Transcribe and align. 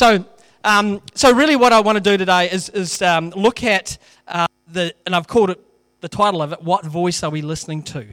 So, 0.00 0.24
um, 0.64 1.02
so 1.14 1.30
really, 1.30 1.56
what 1.56 1.74
I 1.74 1.80
want 1.80 1.96
to 1.96 2.00
do 2.00 2.16
today 2.16 2.50
is, 2.50 2.70
is 2.70 3.02
um, 3.02 3.28
look 3.36 3.62
at 3.62 3.98
uh, 4.26 4.46
the, 4.66 4.94
and 5.04 5.14
I've 5.14 5.28
called 5.28 5.50
it 5.50 5.60
the 6.00 6.08
title 6.08 6.40
of 6.40 6.54
it, 6.54 6.62
"What 6.62 6.86
Voice 6.86 7.22
Are 7.22 7.30
We 7.30 7.42
Listening 7.42 7.82
to?" 7.82 8.06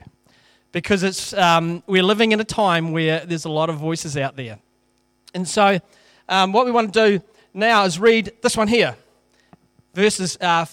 Because 0.73 1.04
it's 1.04 1.31
um, 1.31 1.81
we're 1.88 2.04
living 2.04 2.34
in 2.34 2.42
a 2.42 2.44
time 2.44 2.92
where 2.92 3.26
there's 3.26 3.46
a 3.46 3.50
lot 3.50 3.70
of 3.70 3.78
voices 3.78 4.18
out 4.18 4.36
there, 4.36 4.60
and 5.34 5.47
so 5.47 5.79
um, 6.28 6.52
what 6.52 6.65
we 6.65 6.73
want 6.73 6.94
to 6.94 7.10
do 7.10 7.23
now 7.54 7.86
is 7.86 7.99
read 7.99 8.33
this 8.42 8.58
one 8.58 8.67
here, 8.67 8.97
verses 9.94 10.38
uh, 10.42 10.65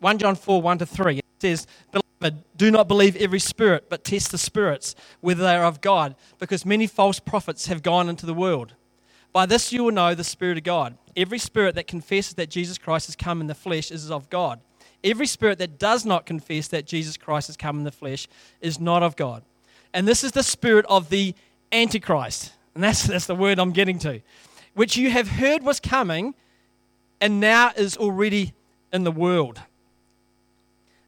1 0.00 0.18
John 0.18 0.34
4 0.34 0.60
1 0.60 0.78
to 0.78 0.86
3. 0.86 1.18
It 1.18 1.24
says, 1.38 1.68
Beloved, 1.92 2.42
do 2.56 2.72
not 2.72 2.88
believe 2.88 3.14
every 3.18 3.38
spirit, 3.38 3.88
but 3.88 4.02
test 4.02 4.32
the 4.32 4.38
spirits, 4.38 4.96
whether 5.20 5.44
they 5.44 5.54
are 5.54 5.64
of 5.64 5.80
God, 5.80 6.16
because 6.40 6.66
many 6.66 6.88
false 6.88 7.20
prophets 7.20 7.68
have 7.68 7.84
gone 7.84 8.08
into 8.08 8.26
the 8.26 8.34
world. 8.34 8.74
By 9.36 9.44
this 9.44 9.70
you 9.70 9.84
will 9.84 9.92
know 9.92 10.14
the 10.14 10.24
Spirit 10.24 10.56
of 10.56 10.64
God. 10.64 10.96
Every 11.14 11.38
spirit 11.38 11.74
that 11.74 11.86
confesses 11.86 12.32
that 12.36 12.48
Jesus 12.48 12.78
Christ 12.78 13.08
has 13.08 13.14
come 13.14 13.42
in 13.42 13.48
the 13.48 13.54
flesh 13.54 13.90
is 13.90 14.10
of 14.10 14.30
God. 14.30 14.60
Every 15.04 15.26
spirit 15.26 15.58
that 15.58 15.78
does 15.78 16.06
not 16.06 16.24
confess 16.24 16.68
that 16.68 16.86
Jesus 16.86 17.18
Christ 17.18 17.48
has 17.48 17.56
come 17.58 17.76
in 17.76 17.84
the 17.84 17.92
flesh 17.92 18.28
is 18.62 18.80
not 18.80 19.02
of 19.02 19.14
God. 19.14 19.42
And 19.92 20.08
this 20.08 20.24
is 20.24 20.32
the 20.32 20.42
spirit 20.42 20.86
of 20.88 21.10
the 21.10 21.34
Antichrist. 21.70 22.54
And 22.74 22.82
that's, 22.82 23.02
that's 23.06 23.26
the 23.26 23.34
word 23.34 23.58
I'm 23.58 23.72
getting 23.72 23.98
to. 23.98 24.22
Which 24.72 24.96
you 24.96 25.10
have 25.10 25.28
heard 25.28 25.62
was 25.62 25.80
coming 25.80 26.34
and 27.20 27.38
now 27.38 27.72
is 27.76 27.98
already 27.98 28.54
in 28.90 29.04
the 29.04 29.12
world. 29.12 29.60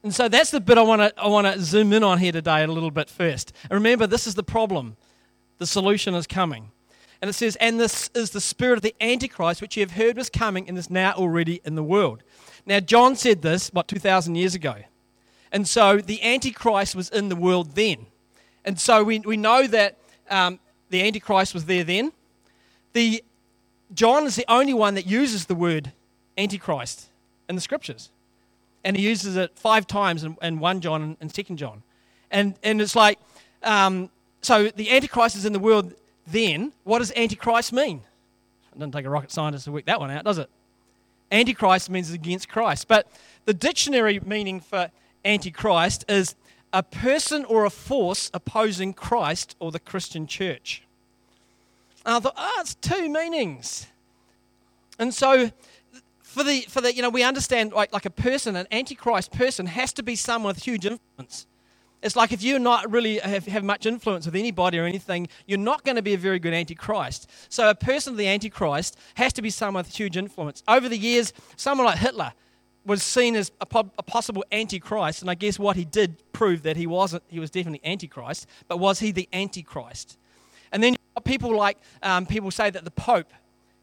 And 0.03 0.15
so 0.15 0.29
that's 0.29 0.51
the 0.51 0.61
bit 0.61 0.77
I 0.77 0.83
want 0.83 1.01
to 1.01 1.19
I 1.19 1.29
want 1.29 1.47
to 1.47 1.59
zoom 1.63 1.95
in 1.95 2.05
on 2.05 2.19
here 2.19 2.33
today 2.33 2.63
a 2.63 2.67
little 2.67 2.91
bit 2.91 3.09
first. 3.09 3.55
And 3.63 3.73
remember, 3.73 4.07
this 4.07 4.27
is 4.27 4.35
the 4.35 4.43
problem. 4.43 4.99
The 5.57 5.67
solution 5.67 6.15
is 6.15 6.27
coming. 6.27 6.73
And 7.21 7.29
it 7.29 7.33
says, 7.33 7.57
And 7.57 7.81
this 7.81 8.11
is 8.15 8.31
the 8.31 8.41
spirit 8.41 8.77
of 8.77 8.83
the 8.83 8.95
Antichrist, 9.01 9.61
which 9.61 9.77
you 9.77 9.83
have 9.83 9.93
heard 9.93 10.17
was 10.17 10.31
coming 10.31 10.69
and 10.69 10.79
is 10.79 10.91
now 10.91 11.13
already 11.13 11.61
in 11.65 11.75
the 11.75 11.83
world. 11.83 12.23
Now, 12.67 12.81
John 12.81 13.17
said 13.17 13.43
this, 13.43 13.71
what, 13.73 13.89
2,000 13.89 14.35
years 14.35 14.55
ago. 14.55 14.77
And 15.51 15.67
so 15.67 15.99
the 15.99 16.23
Antichrist 16.23 16.95
was 16.95 17.09
in 17.09 17.29
the 17.29 17.37
world 17.37 17.75
then. 17.75 18.07
And 18.65 18.79
so 18.79 19.03
we, 19.03 19.21
we 19.21 19.37
know 19.37 19.67
that 19.67 19.97
um, 20.29 20.61
the 20.91 21.03
Antichrist 21.03 21.55
was 21.55 21.65
there 21.65 21.85
then. 21.85 22.13
The, 22.93 23.25
John 23.95 24.27
is 24.27 24.37
the 24.37 24.45
only 24.49 24.75
one 24.75 24.95
that 24.95 25.07
uses 25.07 25.47
the 25.47 25.55
word 25.55 25.93
Antichrist 26.37 27.09
in 27.49 27.55
the 27.55 27.61
scriptures. 27.61 28.11
And 28.85 28.97
he 28.97 29.03
uses 29.03 29.37
it 29.37 29.59
five 29.59 29.87
times 29.87 30.23
in, 30.23 30.37
in 30.43 30.61
1 30.61 30.81
John 30.81 31.17
and 31.21 31.33
2 31.33 31.55
John. 31.55 31.83
And, 32.31 32.55
and 32.63 32.81
it's 32.81 32.95
like, 32.95 33.19
um, 33.63 34.11
so 34.43 34.69
the 34.69 34.91
Antichrist 34.91 35.37
is 35.37 35.47
in 35.47 35.53
the 35.53 35.59
world 35.59 35.95
then 36.31 36.73
what 36.85 36.99
does 36.99 37.13
Antichrist 37.17 37.73
mean? 37.73 38.03
It 38.73 38.79
doesn't 38.79 38.93
take 38.93 39.07
a 39.07 39.11
rocket 39.11 39.31
scientist 39.31 39.65
to 39.65 39.73
work 39.73 39.87
that 39.87 40.01
one 40.01 40.11
out, 40.11 40.25
does 40.25 40.39
it? 40.39 40.51
Antichrist 41.31 41.91
means 41.91 42.11
against 42.13 42.49
Christ. 42.49 42.89
But 42.89 43.07
the 43.45 43.55
dictionary 43.55 44.21
meaning 44.21 44.61
for 44.61 44.91
Antichrist 45.25 46.05
is 46.09 46.35
a 46.73 46.83
person 46.83 47.45
or 47.45 47.65
a 47.65 47.71
force 47.71 48.31
opposing 48.33 48.95
Christ 48.95 49.57
or 49.59 49.73
the 49.73 49.79
Christian 49.81 50.27
church. 50.27 50.83
And 52.07 52.17
I 52.17 52.21
thought, 52.21 52.35
oh, 52.37 52.59
it's 52.61 52.75
two 52.77 53.09
meanings. 53.09 53.87
And 54.99 55.13
so 55.13 55.51
for 56.29 56.45
the 56.45 56.61
for 56.69 56.81
the 56.81 56.95
you 56.95 57.03
know 57.03 57.09
we 57.09 57.23
understand 57.23 57.73
like 57.73 57.93
like 57.93 58.05
a 58.05 58.11
person 58.11 58.55
an 58.55 58.67
antichrist 58.71 59.33
person 59.33 59.67
has 59.67 59.93
to 59.95 60.03
be 60.05 60.15
someone 60.15 60.55
with 60.55 60.63
huge 60.63 60.85
influence 60.85 61.48
it's 62.03 62.15
like 62.15 62.33
if 62.33 62.43
you're 62.43 62.59
not 62.59 62.91
really 62.91 63.19
have, 63.19 63.47
have 63.47 63.65
much 63.65 63.87
influence 63.87 64.27
with 64.27 64.37
anybody 64.37 64.79
or 64.79 64.85
anything, 64.85 65.29
you're 65.47 65.59
not 65.59 65.85
going 65.85 65.97
to 65.97 66.03
be 66.03 66.15
a 66.15 66.19
very 66.19 66.39
good 66.39 66.55
antichrist. 66.55 67.29
So 67.49 67.69
a 67.69 67.75
person 67.75 68.13
of 68.13 68.19
the 68.19 68.29
antichrist 68.29 68.97
has 69.15 69.33
to 69.35 69.43
be 69.43 69.51
someone 69.51 69.85
with 69.85 69.95
huge 69.95 70.17
influence. 70.17 70.63
Over 70.69 70.89
the 70.89 70.99
years, 70.99 71.33
someone 71.57 71.87
like 71.87 71.99
Hitler 71.99 72.33
was 72.85 73.03
seen 73.03 73.37
as 73.37 73.51
a, 73.61 73.67
a 73.99 74.03
possible 74.03 74.45
antichrist, 74.53 75.21
and 75.21 75.31
I 75.31 75.35
guess 75.35 75.59
what 75.59 75.77
he 75.77 75.85
did 75.85 76.23
prove 76.33 76.63
that 76.63 76.77
he 76.77 76.87
wasn't. 76.87 77.23
He 77.29 77.41
was 77.41 77.51
definitely 77.51 77.81
antichrist, 77.85 78.47
but 78.69 78.79
was 78.79 79.01
he 79.01 79.13
the 79.13 79.29
antichrist? 79.33 80.17
And 80.73 80.83
then 80.83 80.97
people 81.25 81.55
like 81.55 81.79
um, 82.03 82.27
people 82.27 82.51
say 82.51 82.71
that 82.71 82.85
the 82.85 82.91
Pope 82.91 83.33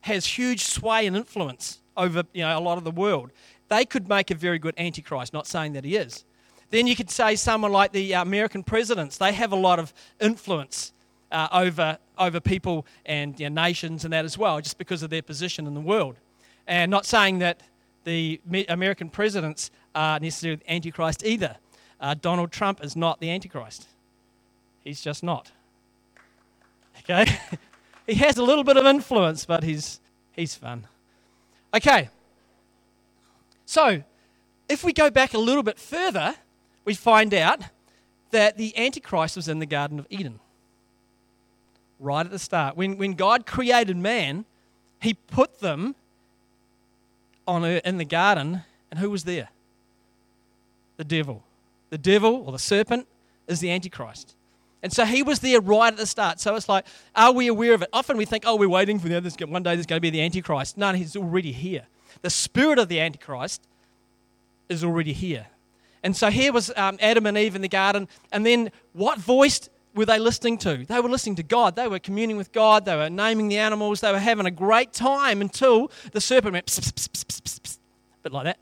has 0.02 0.26
huge 0.26 0.64
sway 0.64 1.06
and 1.06 1.16
influence 1.16 1.82
over 1.98 2.24
you 2.34 2.44
know 2.44 2.58
a 2.58 2.62
lot 2.62 2.78
of 2.78 2.84
the 2.84 2.92
world. 2.92 3.32
They 3.68 3.86
could 3.86 4.08
make 4.08 4.32
a 4.32 4.36
very 4.36 4.60
good 4.60 4.76
antichrist. 4.78 5.34
Not 5.34 5.48
saying 5.48 5.74
that 5.74 5.84
he 5.84 5.96
is. 5.96 6.24
Then 6.72 6.88
you 6.88 6.96
could 6.96 7.10
say 7.10 7.36
someone 7.36 7.72
like 7.72 7.92
the 7.92 8.16
uh, 8.16 8.22
American 8.22 8.64
presidents, 8.64 9.18
they 9.18 9.34
have 9.34 9.52
a 9.52 9.56
lot 9.56 9.80
of 9.80 9.94
influence 10.20 10.94
uh, 11.32 11.48
over, 11.52 11.98
over 12.18 12.40
people 12.40 12.86
and 13.06 13.40
you 13.40 13.50
know, 13.50 13.62
nations 13.62 14.04
and 14.04 14.14
that 14.14 14.26
as 14.26 14.38
well, 14.38 14.60
just 14.62 14.78
because 14.78 15.04
of 15.04 15.10
their 15.10 15.22
position 15.22 15.68
in 15.68 15.74
the 15.74 15.82
world. 15.82 16.18
And 16.68 16.90
not 16.90 17.06
saying 17.06 17.40
that 17.40 17.62
the 18.04 18.40
American 18.70 19.10
presidents 19.10 19.72
are 19.94 20.20
necessarily 20.20 20.58
the 20.58 20.72
Antichrist 20.72 21.26
either. 21.26 21.58
Uh, 22.00 22.14
Donald 22.14 22.52
Trump 22.52 22.84
is 22.84 22.96
not 22.96 23.20
the 23.20 23.30
Antichrist. 23.30 23.88
He's 24.84 25.02
just 25.02 25.24
not. 25.24 25.52
Okay? 27.00 27.26
he 28.08 28.16
has 28.16 28.38
a 28.38 28.44
little 28.44 28.64
bit 28.64 28.78
of 28.78 28.86
influence, 28.86 29.46
but 29.46 29.64
he's, 29.64 30.00
he's 30.32 30.56
fun. 30.56 30.88
Okay. 31.74 32.10
So, 33.66 34.04
if 34.70 34.84
we 34.84 34.94
go 34.94 35.10
back 35.10 35.34
a 35.34 35.38
little 35.38 35.64
bit 35.64 35.80
further, 35.80 36.36
we 36.86 36.94
find 36.94 37.34
out 37.34 37.62
that 38.32 38.58
the 38.58 38.78
Antichrist 38.78 39.36
was 39.36 39.48
in 39.48 39.60
the 39.60 39.66
Garden 39.66 40.00
of 40.00 40.08
Eden. 40.10 40.40
Right 42.00 42.26
at 42.26 42.32
the 42.32 42.40
start. 42.40 42.78
When, 42.78 42.98
when 42.98 43.14
God 43.14 43.46
created 43.46 43.98
man, 43.98 44.46
he 45.02 45.14
put 45.14 45.60
them 45.60 45.96
on 47.48 47.64
in 47.64 47.98
the 47.98 48.06
garden, 48.06 48.64
and 48.90 49.00
who 49.00 49.10
was 49.10 49.24
there? 49.24 49.50
The 50.98 51.04
devil. 51.04 51.44
The 51.90 51.98
devil 51.98 52.44
or 52.46 52.52
the 52.52 52.60
serpent 52.60 53.08
is 53.48 53.60
the 53.60 53.72
Antichrist. 53.72 54.36
And 54.82 54.92
so 54.92 55.06
he 55.06 55.24
was 55.24 55.40
there 55.40 55.62
right 55.62 55.92
at 55.92 55.98
the 55.98 56.06
start. 56.06 56.40
So 56.40 56.56
it's 56.56 56.70
like, 56.70 56.86
are 57.16 57.32
we 57.32 57.48
aware 57.48 57.74
of 57.74 57.82
it? 57.82 57.90
Often 57.94 58.18
we 58.18 58.26
think, 58.26 58.44
oh, 58.46 58.56
we're 58.56 58.70
waiting 58.70 59.00
for 59.00 59.08
the 59.08 59.18
others. 59.18 59.36
One 59.40 59.64
day 59.64 59.76
there's 59.76 59.86
going 59.86 59.98
to 59.98 60.02
be 60.02 60.10
the 60.10 60.22
Antichrist. 60.22 60.78
No, 60.78 60.94
he's 60.94 61.16
already 61.16 61.52
here. 61.52 61.84
The 62.22 62.30
spirit 62.30 62.80
of 62.80 62.88
the 62.88 63.00
Antichrist 63.00 63.62
is 64.70 64.84
already 64.84 65.14
here. 65.14 65.48
And 66.06 66.16
so 66.16 66.30
here 66.30 66.54
was 66.54 66.72
um, 66.78 67.00
Adam 67.02 67.26
and 67.26 67.36
Eve 67.36 67.56
in 67.56 67.64
the 67.64 67.68
garden. 67.68 68.08
And 68.32 68.46
then 68.46 68.72
what 68.94 69.18
voice 69.18 69.72
were 69.96 70.06
they 70.06 70.20
listening 70.20 70.60
to? 70.60 70.86
They 70.86 71.00
were 71.00 71.10
listening 71.10 71.34
to 71.38 71.44
God. 71.44 71.76
They 71.76 71.88
were 71.88 71.98
communing 71.98 72.38
with 72.38 72.52
God. 72.52 72.86
They 72.86 72.96
were 72.96 73.10
naming 73.10 73.48
the 73.48 73.58
animals. 73.58 74.02
They 74.02 74.12
were 74.12 74.20
having 74.20 74.46
a 74.46 74.52
great 74.52 74.94
time 74.94 75.42
until 75.42 75.90
the 76.12 76.22
serpent 76.22 76.54
went 76.54 76.68
pss, 76.68 76.92
pss, 76.92 77.08
pss, 77.08 77.24
pss, 77.26 77.60
pss, 77.60 77.78
a 78.20 78.22
bit 78.22 78.32
like 78.34 78.44
that. 78.44 78.60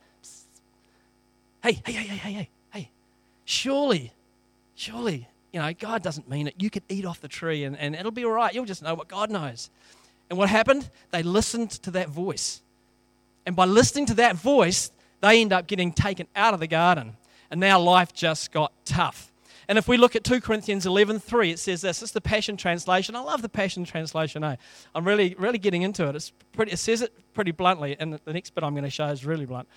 Hey, 1.62 1.82
hey, 1.86 1.92
hey, 1.92 2.04
hey, 2.04 2.16
hey, 2.16 2.32
hey, 2.32 2.50
hey. 2.72 2.90
Surely, 3.44 4.14
surely, 4.76 5.28
you 5.52 5.60
know, 5.60 5.74
God 5.74 6.02
doesn't 6.02 6.30
mean 6.30 6.48
it. 6.48 6.56
You 6.58 6.70
could 6.70 6.84
eat 6.88 7.04
off 7.04 7.20
the 7.20 7.28
tree 7.28 7.66
and, 7.66 7.78
and 7.78 7.94
it'll 7.94 8.12
be 8.12 8.24
all 8.24 8.32
right. 8.32 8.54
You'll 8.54 8.64
just 8.64 8.84
know 8.84 8.96
what 8.96 9.10
God 9.10 9.30
knows. 9.30 9.70
And 10.30 10.40
what 10.40 10.48
happened? 10.48 10.90
They 11.12 11.24
listened 11.24 11.72
to 11.72 11.92
that 11.92 12.08
voice. 12.08 12.62
And 13.46 13.54
by 13.54 13.66
listening 13.66 14.06
to 14.06 14.14
that 14.14 14.38
voice, 14.38 14.94
they 15.20 15.42
end 15.42 15.52
up 15.52 15.68
getting 15.68 15.92
taken 15.92 16.28
out 16.38 16.54
of 16.54 16.62
the 16.62 16.68
garden 16.68 17.18
and 17.52 17.60
now 17.60 17.80
life 17.80 18.14
just 18.14 18.52
got 18.52 18.72
tough. 18.86 19.32
And 19.68 19.78
if 19.78 19.88
we 19.88 19.98
look 19.98 20.16
at 20.16 20.24
2 20.24 20.42
Corinthians 20.42 20.86
11:3, 20.86 21.52
it 21.52 21.60
says 21.60 21.82
this. 21.82 22.02
It's 22.02 22.12
the 22.12 22.22
Passion 22.22 22.58
Translation. 22.58 23.16
I 23.16 23.22
love 23.22 23.42
the 23.42 23.50
Passion 23.50 23.86
Translation. 23.86 24.44
Eh? 24.44 24.56
I'm 24.94 25.06
really, 25.06 25.36
really 25.38 25.58
getting 25.58 25.84
into 25.84 26.08
it. 26.08 26.16
It's 26.16 26.32
pretty, 26.52 26.74
it 26.74 26.78
says 26.78 27.02
it 27.02 27.14
pretty 27.34 27.52
bluntly, 27.52 27.96
and 28.00 28.14
the 28.14 28.34
next 28.34 28.54
bit 28.54 28.64
I'm 28.64 28.74
going 28.74 28.84
to 28.84 28.90
show 28.90 29.08
is 29.08 29.26
really 29.26 29.46
blunt. 29.46 29.68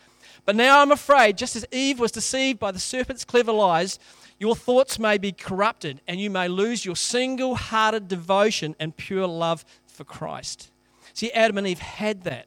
But 0.45 0.57
now 0.57 0.81
I'm 0.81 0.93
afraid, 0.93 1.39
just 1.39 1.57
as 1.57 1.65
Eve 1.73 1.99
was 1.99 2.13
deceived 2.13 2.59
by 2.59 2.73
the 2.73 2.79
serpent's 2.79 3.25
clever 3.25 3.53
lies, 3.53 3.99
your 4.39 4.55
thoughts 4.55 4.99
may 4.99 5.19
be 5.19 5.33
corrupted, 5.33 6.01
and 6.07 6.21
you 6.21 6.31
may 6.31 6.49
lose 6.49 6.85
your 6.85 6.97
single-hearted 6.97 8.09
devotion 8.09 8.77
and 8.79 8.97
pure 8.97 9.27
love 9.27 9.65
for 9.87 10.05
Christ. 10.05 10.71
See, 11.15 11.33
Adam 11.33 11.59
and 11.59 11.67
Eve 11.67 11.79
had 11.79 12.25
that. 12.25 12.47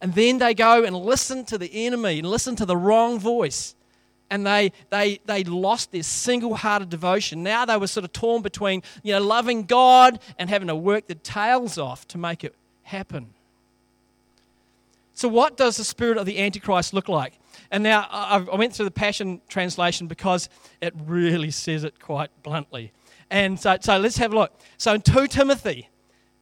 And 0.00 0.14
then 0.14 0.38
they 0.38 0.54
go 0.54 0.84
and 0.84 0.96
listen 0.96 1.44
to 1.46 1.58
the 1.58 1.86
enemy 1.86 2.18
and 2.18 2.28
listen 2.28 2.56
to 2.56 2.66
the 2.66 2.76
wrong 2.76 3.18
voice 3.18 3.74
and 4.30 4.46
they, 4.46 4.72
they, 4.90 5.20
they 5.24 5.44
lost 5.44 5.92
their 5.92 6.02
single 6.02 6.54
hearted 6.54 6.90
devotion. 6.90 7.42
Now 7.42 7.64
they 7.64 7.76
were 7.76 7.86
sort 7.86 8.04
of 8.04 8.12
torn 8.12 8.42
between 8.42 8.82
you 9.02 9.12
know, 9.12 9.20
loving 9.20 9.64
God 9.64 10.18
and 10.38 10.50
having 10.50 10.68
to 10.68 10.76
work 10.76 11.06
their 11.06 11.16
tails 11.16 11.78
off 11.78 12.06
to 12.08 12.18
make 12.18 12.44
it 12.44 12.54
happen. 12.82 13.34
So, 15.14 15.28
what 15.28 15.56
does 15.56 15.78
the 15.78 15.84
spirit 15.84 16.18
of 16.18 16.26
the 16.26 16.38
Antichrist 16.38 16.92
look 16.92 17.08
like? 17.08 17.38
And 17.70 17.82
now 17.82 18.06
I 18.10 18.38
went 18.54 18.74
through 18.74 18.84
the 18.84 18.90
Passion 18.90 19.40
Translation 19.48 20.08
because 20.08 20.50
it 20.82 20.92
really 21.06 21.50
says 21.50 21.84
it 21.84 21.98
quite 21.98 22.30
bluntly. 22.42 22.92
And 23.30 23.58
so, 23.58 23.78
so 23.80 23.96
let's 23.96 24.18
have 24.18 24.32
a 24.32 24.36
look. 24.36 24.52
So, 24.76 24.92
in 24.92 25.00
2 25.00 25.26
Timothy 25.28 25.88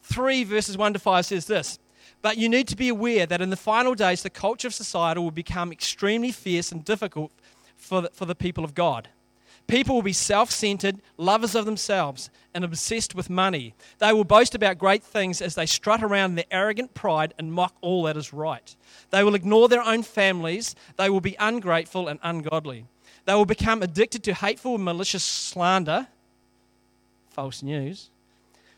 3, 0.03 0.43
verses 0.45 0.77
1 0.77 0.95
to 0.95 0.99
5 0.99 1.27
says 1.27 1.47
this 1.47 1.79
But 2.21 2.37
you 2.37 2.49
need 2.49 2.67
to 2.67 2.77
be 2.77 2.89
aware 2.89 3.27
that 3.27 3.41
in 3.41 3.51
the 3.51 3.57
final 3.57 3.95
days, 3.95 4.25
the 4.25 4.31
culture 4.31 4.67
of 4.67 4.75
society 4.75 5.21
will 5.21 5.31
become 5.31 5.71
extremely 5.71 6.33
fierce 6.33 6.73
and 6.73 6.85
difficult 6.85 7.31
for 7.85 8.01
the, 8.03 8.11
for 8.13 8.25
the 8.25 8.35
people 8.35 8.65
of 8.65 8.75
God. 8.75 9.09
People 9.67 9.95
will 9.95 10.03
be 10.03 10.13
self 10.13 10.51
centered, 10.51 11.01
lovers 11.17 11.55
of 11.55 11.65
themselves, 11.65 12.29
and 12.53 12.65
obsessed 12.65 13.15
with 13.15 13.31
money. 13.31 13.75
They 13.99 14.13
will 14.13 14.25
boast 14.25 14.55
about 14.55 14.79
great 14.79 15.03
things 15.03 15.41
as 15.41 15.55
they 15.55 15.67
strut 15.67 16.03
around 16.03 16.33
in 16.33 16.37
their 16.37 16.45
arrogant 16.51 16.95
pride 16.95 17.33
and 17.39 17.53
mock 17.53 17.75
all 17.81 18.03
that 18.05 18.17
is 18.17 18.33
right. 18.33 18.75
They 19.11 19.25
will 19.25 19.35
ignore 19.35 19.69
their 19.69 19.83
own 19.83 20.03
families. 20.03 20.75
They 20.97 21.09
will 21.09 21.21
be 21.21 21.37
ungrateful 21.39 22.09
and 22.09 22.21
ungodly. 22.23 22.87
They 23.25 23.35
will 23.35 23.47
become 23.47 23.83
addicted 23.83 24.23
to 24.25 24.35
hateful 24.35 24.75
and 24.75 24.85
malicious 24.85 25.25
slander, 25.25 26.09
false 27.31 27.63
news. 27.63 28.11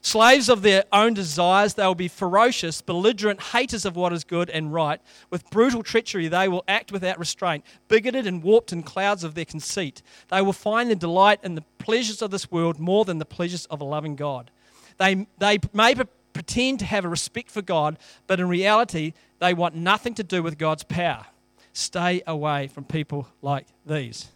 Slaves 0.06 0.49
of 0.49 0.62
their 0.62 0.85
own 0.93 1.14
desires, 1.14 1.75
they 1.75 1.85
will 1.85 1.97
be 1.97 2.06
ferocious, 2.06 2.81
belligerent, 2.81 3.43
haters 3.43 3.85
of 3.85 3.97
what 3.97 4.12
is 4.12 4.23
good 4.23 4.49
and 4.50 4.73
right. 4.73 5.00
With 5.31 5.50
brutal 5.50 5.82
treachery, 5.82 6.29
they 6.29 6.47
will 6.47 6.62
act 6.69 6.93
without 6.93 7.19
restraint, 7.19 7.64
bigoted 7.88 8.25
and 8.25 8.41
warped 8.41 8.73
in 8.73 8.85
clouds 8.85 9.25
of 9.25 9.35
their 9.35 9.44
conceit. 9.44 10.03
They 10.29 10.43
will 10.43 10.53
find 10.53 10.88
their 10.88 10.94
delight 10.94 11.41
in 11.43 11.56
the 11.56 11.64
pleasures 11.79 12.23
of 12.23 12.31
this 12.31 12.53
world 12.53 12.79
more 12.79 13.05
than 13.05 13.19
the 13.19 13.25
pleasures 13.25 13.67
of 13.67 13.81
a 13.81 13.85
loving 13.85 14.14
God. 14.14 14.53
They, 14.99 15.26
they 15.38 15.58
may 15.73 15.97
pretend 16.32 16.79
to 16.79 16.85
have 16.85 17.05
a 17.05 17.09
respect 17.09 17.50
for 17.50 17.61
God, 17.61 17.99
but 18.29 18.38
in 18.38 18.49
reality, 18.49 19.12
they 19.41 19.55
want 19.55 19.75
nothing 19.75 20.14
to 20.14 20.23
do 20.23 20.41
with 20.41 20.56
God's 20.56 20.85
power. 20.85 21.26
Stay 21.73 22.23
away 22.29 22.69
from 22.69 22.85
people 22.85 23.26
like 23.43 23.67
these. 23.85 24.29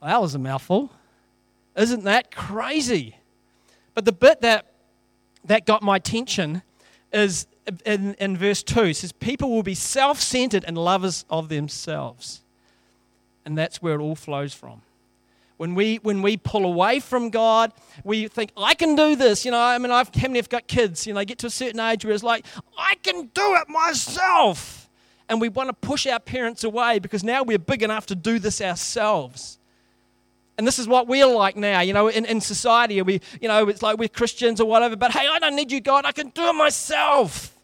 Well, 0.00 0.08
that 0.08 0.22
was 0.22 0.34
a 0.34 0.38
mouthful. 0.38 0.90
Isn't 1.76 2.04
that 2.04 2.34
crazy? 2.34 3.16
But 3.94 4.06
the 4.06 4.12
bit 4.12 4.40
that 4.40 4.76
that 5.48 5.66
got 5.66 5.82
my 5.82 5.96
attention 5.96 6.62
is 7.12 7.46
in, 7.84 8.14
in 8.14 8.36
verse 8.36 8.62
2 8.62 8.84
it 8.84 8.94
says 8.94 9.12
people 9.12 9.50
will 9.50 9.62
be 9.62 9.74
self-centered 9.74 10.64
and 10.64 10.78
lovers 10.78 11.24
of 11.28 11.48
themselves. 11.48 12.42
And 13.44 13.56
that's 13.56 13.80
where 13.82 13.94
it 13.94 14.00
all 14.00 14.14
flows 14.14 14.52
from. 14.52 14.82
When 15.56 15.74
we 15.74 15.96
when 15.96 16.22
we 16.22 16.36
pull 16.36 16.64
away 16.64 17.00
from 17.00 17.30
god 17.30 17.72
we 18.04 18.28
think 18.28 18.52
i 18.56 18.74
can 18.74 18.94
do 18.94 19.16
this. 19.16 19.44
You 19.44 19.50
know 19.50 19.60
i 19.60 19.76
mean 19.78 19.90
i've 19.90 20.14
how 20.14 20.28
many 20.28 20.38
have 20.38 20.48
got 20.48 20.66
kids? 20.68 21.06
You 21.06 21.14
know 21.14 21.20
they 21.20 21.24
get 21.24 21.38
to 21.38 21.48
a 21.48 21.50
certain 21.50 21.80
age 21.80 22.04
where 22.04 22.14
it's 22.14 22.22
like 22.22 22.46
i 22.78 22.94
can 23.02 23.26
do 23.34 23.54
it 23.56 23.68
myself. 23.68 24.88
And 25.30 25.40
we 25.40 25.48
want 25.50 25.68
to 25.68 25.74
push 25.74 26.06
our 26.06 26.20
parents 26.20 26.64
away 26.64 27.00
because 27.00 27.22
now 27.22 27.42
we're 27.42 27.58
big 27.58 27.82
enough 27.82 28.06
to 28.06 28.14
do 28.14 28.38
this 28.38 28.60
ourselves 28.62 29.57
and 30.58 30.66
this 30.66 30.80
is 30.80 30.88
what 30.88 31.06
we're 31.06 31.26
like 31.26 31.56
now, 31.56 31.80
you 31.80 31.92
know, 31.92 32.08
in, 32.08 32.24
in 32.24 32.40
society. 32.40 33.00
We, 33.00 33.20
you 33.40 33.46
know, 33.46 33.68
it's 33.68 33.80
like 33.80 33.96
we're 33.96 34.08
Christians 34.08 34.60
or 34.60 34.68
whatever, 34.68 34.96
but 34.96 35.12
hey, 35.12 35.28
I 35.28 35.38
don't 35.38 35.54
need 35.54 35.70
you, 35.70 35.80
God. 35.80 36.04
I 36.04 36.10
can 36.10 36.30
do 36.30 36.48
it 36.48 36.52
myself. 36.52 37.56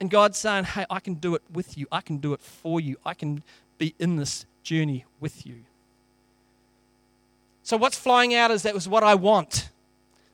And 0.00 0.10
God's 0.10 0.36
saying, 0.36 0.64
hey, 0.64 0.84
I 0.90 0.98
can 0.98 1.14
do 1.14 1.36
it 1.36 1.42
with 1.52 1.78
you. 1.78 1.86
I 1.92 2.00
can 2.00 2.18
do 2.18 2.32
it 2.32 2.40
for 2.40 2.80
you. 2.80 2.96
I 3.06 3.14
can 3.14 3.44
be 3.78 3.94
in 4.00 4.16
this 4.16 4.46
journey 4.64 5.04
with 5.20 5.46
you. 5.46 5.60
So, 7.62 7.76
what's 7.76 7.96
flying 7.96 8.34
out 8.34 8.50
is 8.50 8.62
that 8.62 8.74
was 8.74 8.88
what 8.88 9.04
I 9.04 9.14
want. 9.14 9.70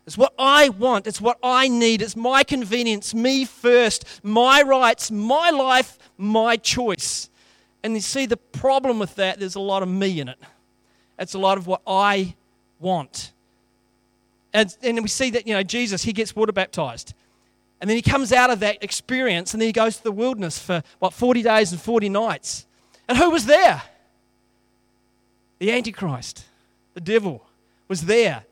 It's 0.07 0.17
what 0.17 0.33
I 0.39 0.71
want. 0.71 1.07
It's 1.07 1.21
what 1.21 1.39
I 1.43 1.69
need. 1.69 2.01
It's 2.01 2.17
my 2.17 2.45
convenience, 2.45 3.15
me 3.15 3.45
first, 3.45 4.21
my 4.23 4.63
rights, 4.63 5.11
my 5.11 5.51
life, 5.51 5.99
my 6.17 6.57
choice. 6.57 7.29
And 7.83 7.95
you 7.95 8.01
see, 8.01 8.25
the 8.25 8.37
problem 8.37 8.99
with 8.99 9.17
that, 9.17 9.39
there's 9.39 9.55
a 9.55 9.61
lot 9.61 9.83
of 9.83 9.89
me 9.89 10.21
in 10.21 10.29
it. 10.29 10.39
It's 11.19 11.35
a 11.35 11.39
lot 11.39 11.59
of 11.59 11.67
what 11.67 11.81
I 11.87 12.35
want. 12.81 13.33
And, 14.53 14.77
and 14.83 15.03
we 15.03 15.09
see 15.09 15.31
that, 15.31 15.47
you 15.47 15.55
know, 15.55 15.63
Jesus, 15.63 16.05
he 16.05 16.13
gets 16.13 16.35
water 16.35 16.53
baptized. 16.53 17.15
And 17.81 17.91
then 17.91 17.97
he 17.97 18.03
comes 18.03 18.33
out 18.33 18.51
of 18.51 18.61
that 18.61 18.83
experience 18.83 19.53
and 19.53 19.61
then 19.61 19.67
he 19.67 19.73
goes 19.73 19.97
to 19.99 20.05
the 20.05 20.13
wilderness 20.13 20.59
for, 20.59 20.83
what, 21.01 21.13
40 21.13 21.43
days 21.43 21.73
and 21.73 21.81
40 21.81 22.09
nights. 22.09 22.67
And 23.09 23.19
who 23.19 23.31
was 23.31 23.47
there? 23.47 23.83
The 25.59 25.73
Antichrist, 25.73 26.45
the 26.95 27.01
devil, 27.01 27.45
was 27.89 28.03
there. 28.03 28.45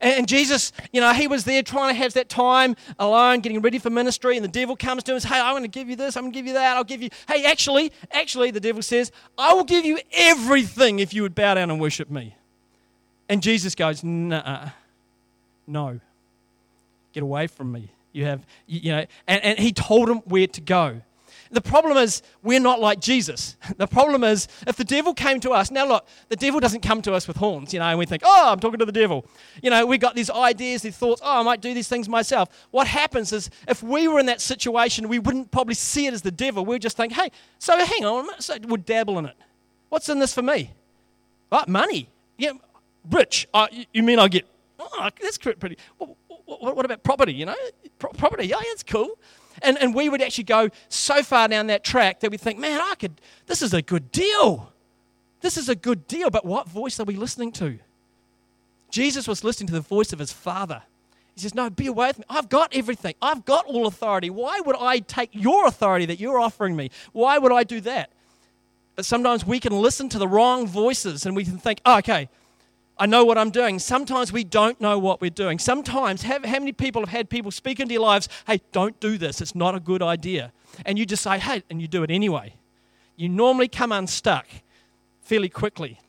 And 0.00 0.28
Jesus, 0.28 0.72
you 0.92 1.00
know, 1.00 1.12
he 1.12 1.26
was 1.26 1.44
there 1.44 1.62
trying 1.62 1.94
to 1.94 1.98
have 1.98 2.12
that 2.14 2.28
time 2.28 2.76
alone, 2.98 3.40
getting 3.40 3.60
ready 3.60 3.78
for 3.78 3.88
ministry, 3.88 4.36
and 4.36 4.44
the 4.44 4.48
devil 4.48 4.76
comes 4.76 5.02
to 5.04 5.12
him 5.12 5.16
and 5.16 5.22
says, 5.22 5.32
Hey, 5.32 5.40
I'm 5.40 5.52
going 5.52 5.62
to 5.62 5.68
give 5.68 5.88
you 5.88 5.96
this, 5.96 6.16
I'm 6.16 6.24
going 6.24 6.32
to 6.32 6.38
give 6.38 6.46
you 6.46 6.52
that, 6.54 6.76
I'll 6.76 6.84
give 6.84 7.02
you. 7.02 7.08
Hey, 7.28 7.44
actually, 7.46 7.92
actually, 8.10 8.50
the 8.50 8.60
devil 8.60 8.82
says, 8.82 9.10
I 9.38 9.54
will 9.54 9.64
give 9.64 9.84
you 9.84 9.98
everything 10.12 10.98
if 10.98 11.14
you 11.14 11.22
would 11.22 11.34
bow 11.34 11.54
down 11.54 11.70
and 11.70 11.80
worship 11.80 12.10
me. 12.10 12.36
And 13.28 13.42
Jesus 13.42 13.74
goes, 13.74 14.04
Nah, 14.04 14.70
no. 15.66 16.00
Get 17.12 17.22
away 17.22 17.46
from 17.46 17.72
me. 17.72 17.90
You 18.12 18.26
have, 18.26 18.46
you 18.66 18.92
know, 18.92 19.06
and, 19.26 19.42
and 19.42 19.58
he 19.58 19.72
told 19.72 20.08
him 20.08 20.18
where 20.18 20.46
to 20.46 20.60
go. 20.60 21.00
The 21.50 21.60
problem 21.60 21.96
is, 21.96 22.22
we're 22.42 22.60
not 22.60 22.80
like 22.80 23.00
Jesus. 23.00 23.56
The 23.76 23.86
problem 23.86 24.24
is, 24.24 24.48
if 24.66 24.76
the 24.76 24.84
devil 24.84 25.12
came 25.12 25.38
to 25.40 25.50
us, 25.50 25.70
now 25.70 25.86
look, 25.86 26.06
the 26.28 26.36
devil 26.36 26.60
doesn't 26.60 26.80
come 26.80 27.02
to 27.02 27.12
us 27.12 27.28
with 27.28 27.36
horns, 27.36 27.74
you 27.74 27.78
know, 27.78 27.86
and 27.86 27.98
we 27.98 28.06
think, 28.06 28.22
oh, 28.24 28.52
I'm 28.52 28.58
talking 28.58 28.78
to 28.78 28.86
the 28.86 28.92
devil. 28.92 29.26
You 29.62 29.70
know, 29.70 29.84
we 29.84 29.98
got 29.98 30.14
these 30.14 30.30
ideas, 30.30 30.82
these 30.82 30.96
thoughts, 30.96 31.20
oh, 31.22 31.40
I 31.40 31.42
might 31.42 31.60
do 31.60 31.74
these 31.74 31.88
things 31.88 32.08
myself. 32.08 32.48
What 32.70 32.86
happens 32.86 33.32
is, 33.32 33.50
if 33.68 33.82
we 33.82 34.08
were 34.08 34.18
in 34.18 34.26
that 34.26 34.40
situation, 34.40 35.08
we 35.08 35.18
wouldn't 35.18 35.50
probably 35.50 35.74
see 35.74 36.06
it 36.06 36.14
as 36.14 36.22
the 36.22 36.30
devil. 36.30 36.64
We'd 36.64 36.82
just 36.82 36.96
think, 36.96 37.12
hey, 37.12 37.30
so 37.58 37.76
hang 37.84 38.04
on, 38.04 38.28
so 38.40 38.56
we'd 38.66 38.86
dabble 38.86 39.18
in 39.18 39.26
it. 39.26 39.36
What's 39.90 40.08
in 40.08 40.18
this 40.18 40.32
for 40.32 40.42
me? 40.42 40.72
What, 41.50 41.68
money. 41.68 42.08
Yeah, 42.38 42.52
rich. 43.10 43.46
Uh, 43.52 43.68
you 43.92 44.02
mean 44.02 44.18
I 44.18 44.28
get, 44.28 44.46
oh, 44.78 45.10
that's 45.20 45.38
pretty. 45.38 45.76
What, 45.98 46.16
what, 46.76 46.84
about 46.84 47.02
property, 47.02 47.34
you 47.34 47.46
know? 47.46 47.56
Pro- 47.98 48.10
property, 48.10 48.46
yeah, 48.46 48.56
that's 48.68 48.82
cool. 48.82 49.18
And, 49.62 49.78
and 49.78 49.94
we 49.94 50.08
would 50.08 50.22
actually 50.22 50.44
go 50.44 50.70
so 50.88 51.22
far 51.22 51.48
down 51.48 51.66
that 51.68 51.84
track 51.84 52.20
that 52.20 52.30
we 52.30 52.36
think, 52.36 52.58
man, 52.58 52.80
I 52.80 52.94
could, 52.94 53.20
this 53.46 53.62
is 53.62 53.74
a 53.74 53.82
good 53.82 54.12
deal. 54.12 54.72
This 55.40 55.56
is 55.56 55.68
a 55.68 55.74
good 55.74 56.06
deal. 56.06 56.30
But 56.30 56.44
what 56.44 56.68
voice 56.68 56.98
are 57.00 57.04
we 57.04 57.16
listening 57.16 57.52
to? 57.52 57.78
Jesus 58.90 59.26
was 59.28 59.44
listening 59.44 59.66
to 59.68 59.74
the 59.74 59.80
voice 59.80 60.12
of 60.12 60.18
his 60.18 60.32
Father. 60.32 60.82
He 61.34 61.42
says, 61.42 61.54
No, 61.54 61.68
be 61.68 61.86
away 61.86 62.08
with 62.08 62.18
me. 62.20 62.24
I've 62.30 62.48
got 62.48 62.74
everything. 62.74 63.14
I've 63.20 63.44
got 63.44 63.66
all 63.66 63.86
authority. 63.86 64.30
Why 64.30 64.60
would 64.60 64.76
I 64.78 65.00
take 65.00 65.30
your 65.32 65.66
authority 65.66 66.06
that 66.06 66.18
you're 66.18 66.38
offering 66.38 66.74
me? 66.74 66.90
Why 67.12 67.38
would 67.38 67.52
I 67.52 67.62
do 67.62 67.80
that? 67.82 68.10
But 68.94 69.04
sometimes 69.04 69.44
we 69.44 69.60
can 69.60 69.72
listen 69.74 70.08
to 70.08 70.18
the 70.18 70.26
wrong 70.26 70.66
voices 70.66 71.26
and 71.26 71.36
we 71.36 71.44
can 71.44 71.58
think, 71.58 71.80
oh, 71.84 71.98
okay, 71.98 72.30
I 72.98 73.06
know 73.06 73.24
what 73.24 73.36
I'm 73.36 73.50
doing. 73.50 73.78
Sometimes 73.78 74.32
we 74.32 74.42
don't 74.42 74.80
know 74.80 74.98
what 74.98 75.20
we're 75.20 75.30
doing. 75.30 75.58
Sometimes, 75.58 76.22
how, 76.22 76.38
how 76.44 76.58
many 76.58 76.72
people 76.72 77.02
have 77.02 77.10
had 77.10 77.28
people 77.28 77.50
speak 77.50 77.78
into 77.78 77.92
your 77.92 78.02
lives, 78.02 78.28
hey, 78.46 78.60
don't 78.72 78.98
do 79.00 79.18
this, 79.18 79.40
it's 79.40 79.54
not 79.54 79.74
a 79.74 79.80
good 79.80 80.02
idea. 80.02 80.52
And 80.84 80.98
you 80.98 81.04
just 81.04 81.22
say, 81.22 81.38
hey, 81.38 81.62
and 81.68 81.80
you 81.80 81.88
do 81.88 82.02
it 82.02 82.10
anyway. 82.10 82.54
You 83.16 83.28
normally 83.28 83.68
come 83.68 83.92
unstuck 83.92 84.46
fairly 85.20 85.48
quickly. 85.48 86.00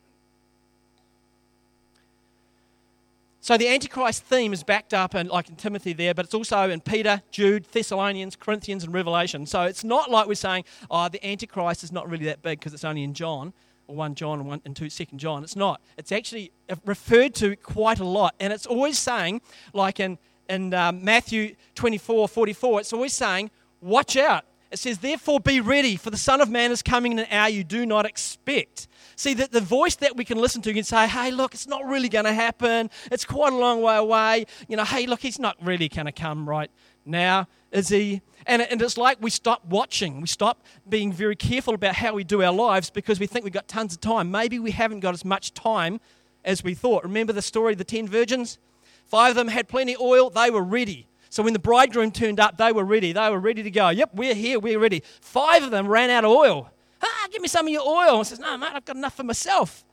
So 3.41 3.57
the 3.57 3.69
Antichrist 3.69 4.23
theme 4.23 4.51
is 4.51 4.61
backed 4.63 4.93
up 4.93 5.15
in, 5.15 5.27
like 5.27 5.47
in 5.47 5.55
Timothy 5.55 5.93
there, 5.93 6.13
but 6.13 6.25
it's 6.25 6.33
also 6.33 6.69
in 6.69 6.81
Peter, 6.81 7.21
Jude, 7.31 7.63
Thessalonians, 7.71 8.35
Corinthians, 8.35 8.83
and 8.83 8.93
Revelation. 8.93 9.45
So 9.45 9.63
it's 9.63 9.85
not 9.85 10.11
like 10.11 10.27
we're 10.27 10.35
saying, 10.35 10.65
oh, 10.91 11.07
the 11.07 11.25
Antichrist 11.25 11.81
is 11.81 11.91
not 11.93 12.09
really 12.09 12.25
that 12.25 12.41
big 12.41 12.59
because 12.59 12.73
it's 12.73 12.83
only 12.83 13.03
in 13.03 13.13
John 13.13 13.53
or 13.87 13.95
1 13.95 14.15
John 14.15 14.39
and, 14.39 14.47
1, 14.47 14.61
and 14.65 14.75
2 14.75 14.89
2 14.89 15.05
John. 15.15 15.43
It's 15.43 15.55
not. 15.55 15.81
It's 15.97 16.11
actually 16.11 16.51
referred 16.85 17.33
to 17.35 17.55
quite 17.55 17.99
a 17.99 18.05
lot. 18.05 18.35
And 18.39 18.53
it's 18.53 18.65
always 18.65 18.97
saying, 18.97 19.41
like 19.73 19.99
in, 19.99 20.17
in 20.49 20.73
um, 20.73 21.03
Matthew 21.03 21.55
24 21.75 22.27
44, 22.27 22.81
it's 22.81 22.93
always 22.93 23.13
saying, 23.13 23.51
watch 23.81 24.15
out. 24.17 24.45
It 24.69 24.79
says, 24.79 24.97
therefore 24.97 25.39
be 25.39 25.61
ready, 25.61 25.95
for 25.95 26.09
the 26.09 26.17
Son 26.17 26.41
of 26.41 26.49
Man 26.49 26.71
is 26.71 26.81
coming 26.81 27.13
in 27.13 27.19
an 27.19 27.27
hour 27.31 27.47
you 27.47 27.63
do 27.63 27.85
not 27.85 28.05
expect. 28.05 28.87
See, 29.15 29.33
that 29.35 29.51
the 29.51 29.61
voice 29.61 29.95
that 29.95 30.17
we 30.17 30.25
can 30.25 30.37
listen 30.37 30.61
to 30.63 30.73
can 30.73 30.83
say, 30.83 31.07
hey, 31.07 31.31
look, 31.31 31.53
it's 31.53 31.67
not 31.67 31.85
really 31.85 32.09
going 32.09 32.25
to 32.25 32.33
happen. 32.33 32.89
It's 33.09 33.23
quite 33.23 33.53
a 33.53 33.55
long 33.55 33.81
way 33.81 33.95
away. 33.95 34.45
You 34.67 34.75
know, 34.75 34.83
hey, 34.83 35.07
look, 35.07 35.21
he's 35.21 35.39
not 35.39 35.55
really 35.61 35.87
going 35.87 36.05
to 36.05 36.11
come 36.11 36.47
right 36.47 36.69
now, 37.05 37.47
is 37.71 37.89
he? 37.89 38.21
And, 38.45 38.61
and 38.61 38.81
it's 38.81 38.97
like 38.97 39.17
we 39.21 39.29
stop 39.29 39.65
watching. 39.65 40.21
We 40.21 40.27
stop 40.27 40.63
being 40.87 41.11
very 41.11 41.35
careful 41.35 41.73
about 41.73 41.95
how 41.95 42.13
we 42.13 42.23
do 42.23 42.41
our 42.41 42.53
lives 42.53 42.89
because 42.89 43.19
we 43.19 43.27
think 43.27 43.43
we've 43.43 43.53
got 43.53 43.67
tons 43.67 43.93
of 43.93 44.01
time. 44.01 44.31
Maybe 44.31 44.57
we 44.57 44.71
haven't 44.71 45.01
got 45.01 45.13
as 45.13 45.25
much 45.25 45.53
time 45.53 45.99
as 46.45 46.63
we 46.63 46.73
thought. 46.73 47.03
Remember 47.03 47.33
the 47.33 47.41
story 47.41 47.73
of 47.73 47.77
the 47.77 47.83
ten 47.83 48.07
virgins? 48.07 48.57
Five 49.05 49.31
of 49.31 49.35
them 49.35 49.47
had 49.49 49.67
plenty 49.67 49.95
of 49.95 50.01
oil, 50.01 50.29
they 50.29 50.49
were 50.49 50.63
ready. 50.63 51.07
So 51.29 51.43
when 51.43 51.53
the 51.53 51.59
bridegroom 51.59 52.11
turned 52.11 52.39
up, 52.39 52.57
they 52.57 52.71
were 52.71 52.85
ready. 52.85 53.11
They 53.11 53.29
were 53.29 53.39
ready 53.39 53.63
to 53.63 53.71
go. 53.71 53.89
Yep, 53.89 54.11
we're 54.13 54.33
here, 54.33 54.59
we're 54.59 54.79
ready. 54.79 55.03
Five 55.21 55.63
of 55.63 55.71
them 55.71 55.87
ran 55.87 56.09
out 56.09 56.23
of 56.23 56.31
oil. 56.31 56.71
Ah, 57.01 57.27
give 57.31 57.41
me 57.41 57.47
some 57.47 57.67
of 57.67 57.73
your 57.73 57.85
oil. 57.85 58.17
And 58.17 58.27
says, 58.27 58.39
No, 58.39 58.57
mate, 58.57 58.71
I've 58.73 58.85
got 58.85 58.95
enough 58.95 59.15
for 59.15 59.23
myself. 59.23 59.83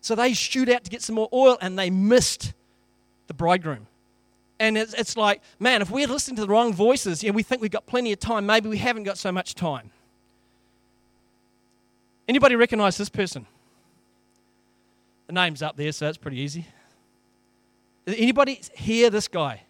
So 0.00 0.14
they 0.14 0.34
shoot 0.34 0.68
out 0.68 0.84
to 0.84 0.90
get 0.90 1.02
some 1.02 1.14
more 1.14 1.28
oil 1.32 1.56
and 1.60 1.78
they 1.78 1.88
missed 1.88 2.52
the 3.26 3.34
bridegroom. 3.34 3.86
And 4.62 4.78
it's, 4.78 4.94
it's 4.94 5.16
like, 5.16 5.42
man, 5.58 5.82
if 5.82 5.90
we're 5.90 6.06
listening 6.06 6.36
to 6.36 6.42
the 6.42 6.48
wrong 6.48 6.72
voices, 6.72 7.24
yeah, 7.24 7.32
we 7.32 7.42
think 7.42 7.60
we've 7.60 7.70
got 7.72 7.84
plenty 7.84 8.12
of 8.12 8.20
time. 8.20 8.46
Maybe 8.46 8.68
we 8.68 8.78
haven't 8.78 9.02
got 9.02 9.18
so 9.18 9.32
much 9.32 9.56
time. 9.56 9.90
Anybody 12.28 12.54
recognize 12.54 12.96
this 12.96 13.08
person? 13.08 13.46
The 15.26 15.32
name's 15.32 15.62
up 15.62 15.76
there, 15.76 15.90
so 15.90 16.04
that's 16.04 16.16
pretty 16.16 16.38
easy. 16.38 16.68
Anybody 18.06 18.60
hear 18.76 19.10
this 19.10 19.26
guy 19.28 19.62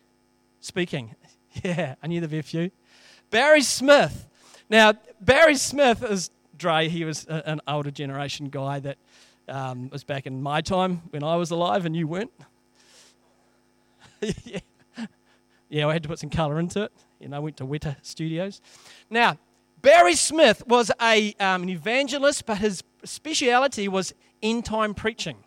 speaking? 0.61 1.17
Yeah, 1.63 1.97
I 2.03 2.07
knew 2.07 2.19
there'd 2.21 2.31
be 2.31 2.39
a 2.39 2.43
few. 2.43 2.71
Barry 3.31 3.61
Smith. 3.61 4.27
Now, 4.71 4.95
Barry 5.21 5.57
Smith 5.57 6.03
is 6.03 6.31
Dre. 6.57 6.89
He 6.89 7.05
was 7.05 7.27
an 7.27 7.61
older 7.69 7.91
generation 7.91 8.49
guy 8.49 8.81
that 8.81 8.97
Um, 9.49 9.91
was 9.91 10.03
back 10.03 10.27
in 10.27 10.43
my 10.43 10.63
time 10.63 11.03
when 11.11 11.23
I 11.23 11.37
was 11.37 11.51
alive 11.51 11.85
and 11.85 11.95
you 11.95 12.07
weren't. 12.09 12.33
yeah. 14.45 14.61
Yeah, 15.73 15.87
I 15.87 15.95
had 15.95 16.03
to 16.03 16.09
put 16.09 16.19
some 16.19 16.29
colour 16.29 16.61
into 16.61 16.83
it. 16.83 16.93
You 17.19 17.29
know, 17.29 17.37
I 17.37 17.41
went 17.41 17.57
to 17.57 17.65
Weta 17.65 17.97
Studios. 18.03 18.61
Now, 19.09 19.39
Barry 19.81 20.15
Smith 20.15 20.63
was 20.67 20.91
a, 21.01 21.35
um, 21.41 21.63
an 21.63 21.71
evangelist, 21.71 22.45
but 22.45 22.59
his 22.59 22.85
speciality 23.05 23.89
was 23.89 24.13
end 24.43 24.67
time 24.67 24.93
preaching. 24.93 25.39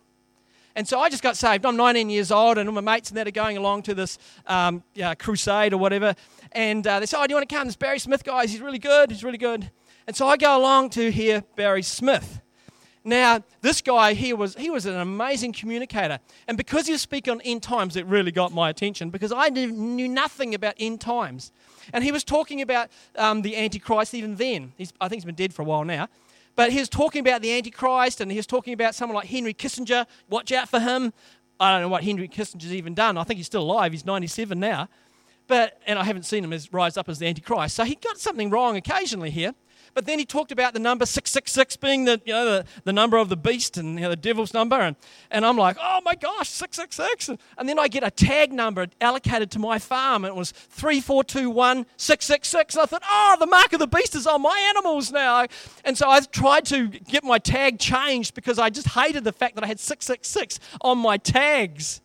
And 0.74 0.86
so 0.86 0.98
I 0.98 1.10
just 1.10 1.22
got 1.22 1.36
saved. 1.36 1.64
I'm 1.64 1.76
19 1.76 2.10
years 2.10 2.32
old, 2.32 2.58
and 2.58 2.68
all 2.68 2.74
my 2.74 2.80
mates 2.80 3.08
and 3.10 3.16
that 3.16 3.28
are 3.28 3.30
going 3.30 3.56
along 3.56 3.82
to 3.84 3.94
this 3.94 4.18
um, 4.46 4.82
yeah, 4.94 5.14
crusade 5.14 5.72
or 5.72 5.78
whatever. 5.78 6.16
And 6.50 6.84
uh, 6.84 6.98
they 6.98 7.06
said, 7.06 7.22
Oh, 7.22 7.26
do 7.26 7.30
you 7.30 7.36
want 7.36 7.48
to 7.48 7.54
come? 7.54 7.68
This 7.68 7.76
Barry 7.76 8.00
Smith 8.00 8.24
guy, 8.24 8.46
he's 8.46 8.60
really 8.60 8.80
good. 8.80 9.12
He's 9.12 9.22
really 9.22 9.38
good. 9.38 9.70
And 10.08 10.16
so 10.16 10.26
I 10.26 10.36
go 10.36 10.58
along 10.58 10.90
to 10.90 11.10
hear 11.10 11.44
Barry 11.54 11.82
Smith. 11.82 12.40
Now, 13.06 13.44
this 13.60 13.82
guy 13.82 14.14
here 14.14 14.34
was 14.34 14.56
he 14.56 14.68
was 14.68 14.84
an 14.84 14.96
amazing 14.96 15.52
communicator, 15.52 16.18
and 16.48 16.56
because 16.56 16.86
he 16.86 16.92
was 16.92 17.00
speaking 17.00 17.30
on 17.30 17.40
end 17.42 17.62
times, 17.62 17.94
it 17.94 18.04
really 18.04 18.32
got 18.32 18.52
my 18.52 18.68
attention 18.68 19.10
because 19.10 19.30
I 19.30 19.48
knew, 19.48 19.70
knew 19.70 20.08
nothing 20.08 20.56
about 20.56 20.74
end 20.80 21.00
times, 21.00 21.52
and 21.92 22.02
he 22.02 22.10
was 22.10 22.24
talking 22.24 22.60
about 22.62 22.90
um, 23.14 23.42
the 23.42 23.56
Antichrist 23.56 24.12
even 24.12 24.34
then. 24.34 24.72
He's, 24.76 24.92
I 25.00 25.06
think 25.06 25.18
he's 25.18 25.24
been 25.24 25.36
dead 25.36 25.54
for 25.54 25.62
a 25.62 25.64
while 25.64 25.84
now, 25.84 26.08
but 26.56 26.72
he 26.72 26.80
was 26.80 26.88
talking 26.88 27.20
about 27.20 27.42
the 27.42 27.52
Antichrist, 27.56 28.20
and 28.20 28.28
he 28.28 28.38
was 28.38 28.46
talking 28.46 28.74
about 28.74 28.92
someone 28.92 29.14
like 29.14 29.28
Henry 29.28 29.54
Kissinger. 29.54 30.04
Watch 30.28 30.50
out 30.50 30.68
for 30.68 30.80
him. 30.80 31.12
I 31.60 31.70
don't 31.70 31.82
know 31.82 31.88
what 31.88 32.02
Henry 32.02 32.26
Kissinger's 32.26 32.74
even 32.74 32.92
done. 32.92 33.16
I 33.16 33.22
think 33.22 33.36
he's 33.38 33.46
still 33.46 33.62
alive. 33.62 33.92
He's 33.92 34.04
97 34.04 34.58
now, 34.58 34.88
but 35.46 35.80
and 35.86 35.96
I 35.96 36.02
haven't 36.02 36.24
seen 36.24 36.42
him 36.42 36.52
as 36.52 36.72
rise 36.72 36.96
up 36.96 37.08
as 37.08 37.20
the 37.20 37.28
Antichrist. 37.28 37.76
So 37.76 37.84
he 37.84 37.94
got 37.94 38.18
something 38.18 38.50
wrong 38.50 38.76
occasionally 38.76 39.30
here. 39.30 39.54
But 39.96 40.04
then 40.04 40.18
he 40.18 40.26
talked 40.26 40.52
about 40.52 40.74
the 40.74 40.78
number 40.78 41.06
666 41.06 41.78
being 41.78 42.04
the, 42.04 42.20
you 42.26 42.34
know, 42.34 42.44
the, 42.44 42.66
the 42.84 42.92
number 42.92 43.16
of 43.16 43.30
the 43.30 43.36
beast 43.36 43.78
and 43.78 43.94
you 43.94 44.02
know, 44.02 44.10
the 44.10 44.16
devil's 44.16 44.52
number. 44.52 44.76
And, 44.76 44.94
and 45.30 45.46
I'm 45.46 45.56
like, 45.56 45.78
oh 45.80 46.02
my 46.04 46.14
gosh, 46.14 46.50
666. 46.50 47.40
And, 47.56 47.66
then 47.66 47.78
I 47.78 47.88
get 47.88 48.04
a 48.04 48.10
tag 48.10 48.52
number 48.52 48.88
allocated 49.00 49.50
to 49.52 49.58
my 49.58 49.78
farm. 49.78 50.26
And 50.26 50.32
it 50.32 50.36
was 50.36 50.52
3421666. 50.52 52.74
And 52.74 52.82
I 52.82 52.84
thought, 52.84 53.04
oh, 53.08 53.36
the 53.40 53.46
mark 53.46 53.72
of 53.72 53.78
the 53.78 53.86
beast 53.86 54.14
is 54.14 54.26
on 54.26 54.42
my 54.42 54.58
animals 54.68 55.10
now. 55.10 55.46
And 55.82 55.96
so 55.96 56.10
I 56.10 56.20
tried 56.20 56.66
to 56.66 56.88
get 56.88 57.24
my 57.24 57.38
tag 57.38 57.78
changed 57.78 58.34
because 58.34 58.58
I 58.58 58.68
just 58.68 58.88
hated 58.88 59.24
the 59.24 59.32
fact 59.32 59.54
that 59.54 59.64
I 59.64 59.66
had 59.66 59.80
666 59.80 60.60
on 60.82 60.98
my 60.98 61.16
tags. 61.16 62.02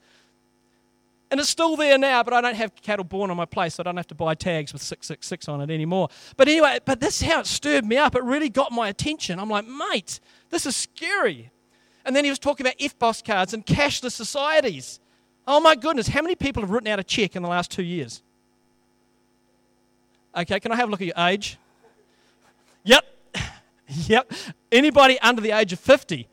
And 1.32 1.40
it's 1.40 1.50
still 1.50 1.78
there 1.78 1.98
now, 1.98 2.24
but 2.24 2.34
I 2.34 2.42
don't 2.42 2.56
have 2.56 2.76
cattle 2.76 3.06
born 3.06 3.32
on 3.32 3.38
my 3.38 3.46
place, 3.46 3.76
so 3.76 3.82
I 3.82 3.86
don't 3.86 3.96
have 3.96 4.08
to 4.08 4.16
buy 4.16 4.36
tags 4.36 4.74
with 4.74 4.82
666 4.82 5.48
on 5.48 5.62
it 5.62 5.74
anymore. 5.74 6.10
But 6.36 6.50
anyway, 6.50 6.80
but 6.84 7.00
this 7.00 7.22
is 7.22 7.28
how 7.28 7.40
it 7.40 7.48
stirred 7.48 7.86
me 7.86 7.96
up. 7.96 8.16
It 8.16 8.24
really 8.24 8.50
got 8.50 8.74
my 8.74 8.90
attention. 8.90 9.40
I'm 9.40 9.50
like, 9.50 9.66
mate, 9.66 10.20
this 10.50 10.66
is 10.66 10.76
scary. 10.76 11.50
And 12.04 12.14
then 12.14 12.26
he 12.26 12.30
was 12.30 12.38
talking 12.38 12.66
about 12.66 12.78
EFTPOS 12.80 13.24
cards 13.24 13.54
and 13.54 13.66
cashless 13.66 14.12
societies. 14.12 15.00
Oh 15.48 15.62
my 15.62 15.74
goodness, 15.74 16.10
how 16.10 16.22
many 16.22 16.36
people 16.36 16.64
have 16.64 16.70
written 16.70 16.90
out 16.90 17.00
a 17.00 17.04
check 17.04 17.38
in 17.38 17.44
the 17.44 17.50
last 17.50 17.72
two 17.72 17.84
years? 17.84 18.22
Okay, 20.36 20.60
can 20.60 20.74
I 20.74 20.76
have 20.76 20.90
a 20.90 20.92
look 20.92 21.02
at 21.02 21.08
your 21.08 21.28
age? 21.28 21.58
Yep, 22.84 23.06
yep. 23.88 24.32
Anybody 24.70 25.18
under 25.22 25.42
the 25.42 25.52
age 25.52 25.72
of 25.72 25.80
50 25.80 26.28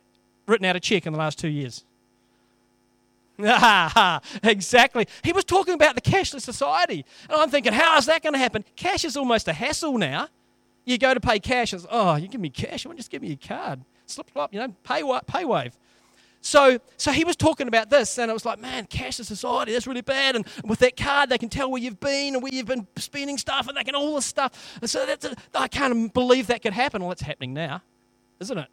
written 0.47 0.67
out 0.67 0.75
a 0.75 0.81
check 0.81 1.07
in 1.07 1.13
the 1.13 1.19
last 1.19 1.39
two 1.39 1.49
years? 1.49 1.85
exactly. 4.43 5.07
He 5.23 5.33
was 5.33 5.45
talking 5.45 5.75
about 5.75 5.95
the 5.95 6.01
cashless 6.01 6.41
society. 6.41 7.05
And 7.29 7.41
I'm 7.41 7.51
thinking, 7.51 7.73
how 7.73 7.97
is 7.97 8.07
that 8.07 8.23
going 8.23 8.33
to 8.33 8.39
happen? 8.39 8.65
Cash 8.75 9.05
is 9.05 9.17
almost 9.17 9.47
a 9.47 9.53
hassle 9.53 9.97
now. 9.97 10.29
You 10.85 10.99
go 10.99 11.13
to 11.13 11.21
pay 11.21 11.39
cash, 11.39 11.75
it's, 11.75 11.87
oh, 11.91 12.17
you 12.17 12.29
give 12.29 12.41
me 12.41 12.49
cash, 12.49 12.85
you 12.85 12.95
just 12.95 13.11
give 13.11 13.23
me 13.23 13.29
your 13.29 13.37
card? 13.37 13.81
Slip, 14.07 14.31
slop, 14.33 14.55
you 14.55 14.59
know, 14.59 14.75
pay, 14.85 15.03
pay 15.27 15.45
wave. 15.45 15.77
So, 16.41 16.79
so 16.97 17.13
he 17.13 17.25
was 17.25 17.37
talking 17.37 17.69
about 17.69 17.91
this, 17.91 18.17
and 18.19 18.31
it 18.31 18.35
was 18.35 18.47
like, 18.47 18.59
man, 18.59 18.87
cashless 18.87 19.27
society, 19.27 19.73
that's 19.73 19.87
really 19.87 20.01
bad. 20.01 20.35
And 20.35 20.47
with 20.65 20.79
that 20.79 20.97
card, 20.97 21.29
they 21.29 21.39
can 21.39 21.49
tell 21.49 21.71
where 21.71 21.83
you've 21.83 22.01
been 22.01 22.35
and 22.35 22.43
where 22.43 22.53
you've 22.53 22.67
been 22.67 22.87
spending 22.97 23.37
stuff, 23.37 23.69
and 23.69 23.77
they 23.77 23.85
can 23.85 23.95
all 23.95 24.15
this 24.15 24.27
stuff. 24.27 24.79
And 24.81 24.89
so 24.89 25.05
that's 25.05 25.27
a, 25.27 25.37
I 25.55 25.69
can't 25.69 26.13
believe 26.15 26.47
that 26.47 26.63
could 26.63 26.73
happen. 26.73 27.03
Well, 27.03 27.13
it's 27.13 27.23
happening 27.23 27.53
now, 27.53 27.83
isn't 28.41 28.57
it? 28.57 28.69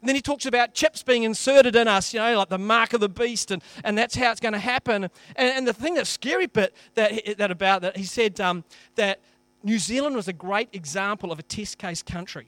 And 0.00 0.08
then 0.08 0.14
he 0.14 0.22
talks 0.22 0.46
about 0.46 0.74
chips 0.74 1.02
being 1.02 1.22
inserted 1.22 1.74
in 1.74 1.88
us, 1.88 2.12
you 2.12 2.20
know, 2.20 2.38
like 2.38 2.48
the 2.48 2.58
mark 2.58 2.92
of 2.92 3.00
the 3.00 3.08
beast, 3.08 3.50
and, 3.50 3.62
and 3.82 3.96
that's 3.96 4.14
how 4.14 4.30
it's 4.30 4.40
going 4.40 4.52
to 4.52 4.58
happen. 4.58 5.04
And, 5.04 5.12
and 5.36 5.66
the 5.66 5.72
thing 5.72 5.94
that's 5.94 6.10
scary 6.10 6.46
bit 6.46 6.74
that, 6.94 7.38
that 7.38 7.50
about 7.50 7.82
that, 7.82 7.96
he 7.96 8.04
said 8.04 8.40
um, 8.40 8.64
that 8.96 9.20
New 9.62 9.78
Zealand 9.78 10.14
was 10.14 10.28
a 10.28 10.32
great 10.32 10.68
example 10.72 11.32
of 11.32 11.38
a 11.38 11.42
test 11.42 11.78
case 11.78 12.02
country 12.02 12.46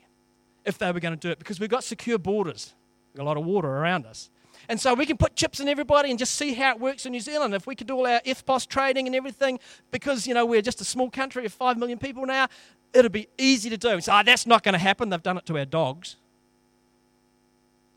if 0.65 0.79
they 0.79 0.93
were 0.93 1.01
going 1.01 1.15
to 1.15 1.21
do 1.21 1.31
it 1.31 1.39
because 1.39 1.59
we've 1.59 1.71
got 1.71 1.83
secure 1.83 2.19
borders, 2.19 2.75
we've 3.13 3.19
got 3.19 3.25
a 3.25 3.29
lot 3.29 3.37
of 3.37 3.45
water 3.45 3.69
around 3.69 4.07
us. 4.07 4.31
And 4.69 4.79
so 4.79 4.93
we 4.93 5.07
can 5.07 5.17
put 5.17 5.35
chips 5.35 5.61
in 5.61 5.69
everybody 5.69 6.11
and 6.11 6.19
just 6.19 6.35
see 6.35 6.53
how 6.53 6.73
it 6.73 6.81
works 6.81 7.07
in 7.07 7.13
New 7.13 7.21
Zealand. 7.21 7.55
If 7.55 7.67
we 7.67 7.75
could 7.75 7.87
do 7.87 7.97
all 7.97 8.07
our 8.07 8.21
EFTPOS 8.21 8.67
trading 8.69 9.07
and 9.07 9.17
everything, 9.17 9.59
because, 9.91 10.27
you 10.27 10.35
know, 10.35 10.45
we're 10.45 10.63
just 10.63 10.81
a 10.81 10.85
small 10.85 11.11
country 11.11 11.47
of 11.47 11.53
5 11.53 11.79
million 11.79 11.99
people 11.99 12.27
now, 12.27 12.49
it'd 12.93 13.13
be 13.13 13.29
easy 13.39 13.71
to 13.71 13.79
do. 13.79 14.01
So 14.01 14.13
oh, 14.15 14.23
that's 14.25 14.47
not 14.47 14.63
going 14.63 14.75
to 14.75 14.79
happen. 14.79 15.09
They've 15.09 15.23
done 15.23 15.39
it 15.39 15.47
to 15.47 15.59
our 15.59 15.65
dogs. 15.65 16.17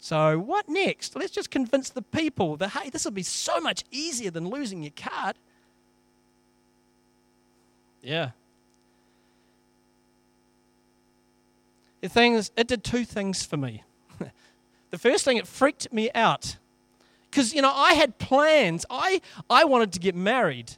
So, 0.04 0.40
what 0.40 0.68
next? 0.68 1.16
Let's 1.16 1.30
just 1.30 1.52
convince 1.52 1.92
the 1.92 2.02
people 2.02 2.58
that, 2.58 2.70
hey, 2.70 2.90
this 2.90 3.06
will 3.06 3.12
be 3.12 3.22
so 3.22 3.60
much 3.60 3.84
easier 3.92 4.32
than 4.32 4.50
losing 4.50 4.82
your 4.82 4.94
card. 4.96 5.36
Yeah. 8.02 8.32
The 12.02 12.10
thing 12.10 12.34
is, 12.34 12.50
it 12.58 12.68
did 12.68 12.84
two 12.84 13.06
things 13.06 13.46
for 13.46 13.58
me. 13.58 13.84
the 14.90 14.98
first 14.98 15.24
thing, 15.24 15.38
it 15.38 15.46
freaked 15.46 15.94
me 15.94 16.10
out. 16.16 16.58
Because, 17.30 17.54
you 17.54 17.62
know, 17.62 17.72
I 17.72 17.94
had 17.94 18.18
plans. 18.18 18.88
I, 18.90 19.22
I 19.52 19.66
wanted 19.66 19.94
to 19.94 20.00
get 20.00 20.16
married, 20.16 20.72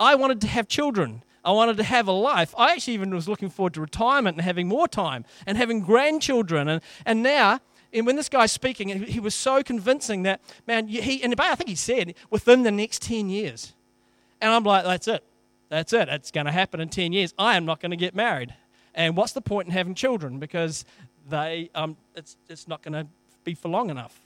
I 0.00 0.14
wanted 0.14 0.40
to 0.40 0.46
have 0.46 0.68
children. 0.68 1.22
I 1.44 1.50
wanted 1.50 1.76
to 1.78 1.82
have 1.82 2.06
a 2.06 2.12
life. 2.12 2.54
I 2.56 2.72
actually 2.72 2.94
even 2.94 3.12
was 3.12 3.28
looking 3.28 3.50
forward 3.50 3.74
to 3.74 3.80
retirement 3.80 4.36
and 4.36 4.44
having 4.44 4.68
more 4.68 4.86
time 4.86 5.24
and 5.44 5.58
having 5.58 5.80
grandchildren. 5.80 6.68
And, 6.68 6.80
and 7.04 7.20
now, 7.20 7.58
and 7.92 8.06
when 8.06 8.16
this 8.16 8.28
guy's 8.28 8.52
speaking, 8.52 8.88
he 9.04 9.20
was 9.20 9.34
so 9.34 9.62
convincing 9.62 10.22
that, 10.22 10.40
man, 10.66 10.88
he, 10.88 11.22
and 11.22 11.34
I 11.38 11.54
think 11.54 11.68
he 11.68 11.74
said, 11.74 12.14
within 12.30 12.62
the 12.62 12.70
next 12.70 13.02
10 13.02 13.28
years. 13.28 13.74
And 14.40 14.50
I'm 14.50 14.64
like, 14.64 14.84
that's 14.84 15.08
it. 15.08 15.22
That's 15.68 15.92
it. 15.92 16.08
It's 16.08 16.30
going 16.30 16.46
to 16.46 16.52
happen 16.52 16.80
in 16.80 16.88
10 16.88 17.12
years. 17.12 17.34
I 17.38 17.56
am 17.56 17.64
not 17.64 17.80
going 17.80 17.90
to 17.90 17.96
get 17.96 18.14
married. 18.14 18.54
And 18.94 19.16
what's 19.16 19.32
the 19.32 19.40
point 19.40 19.68
in 19.68 19.72
having 19.72 19.94
children? 19.94 20.38
Because 20.38 20.84
they, 21.28 21.70
um, 21.74 21.96
it's, 22.14 22.36
it's 22.48 22.66
not 22.66 22.82
going 22.82 22.94
to 22.94 23.06
be 23.44 23.54
for 23.54 23.68
long 23.68 23.90
enough. 23.90 24.20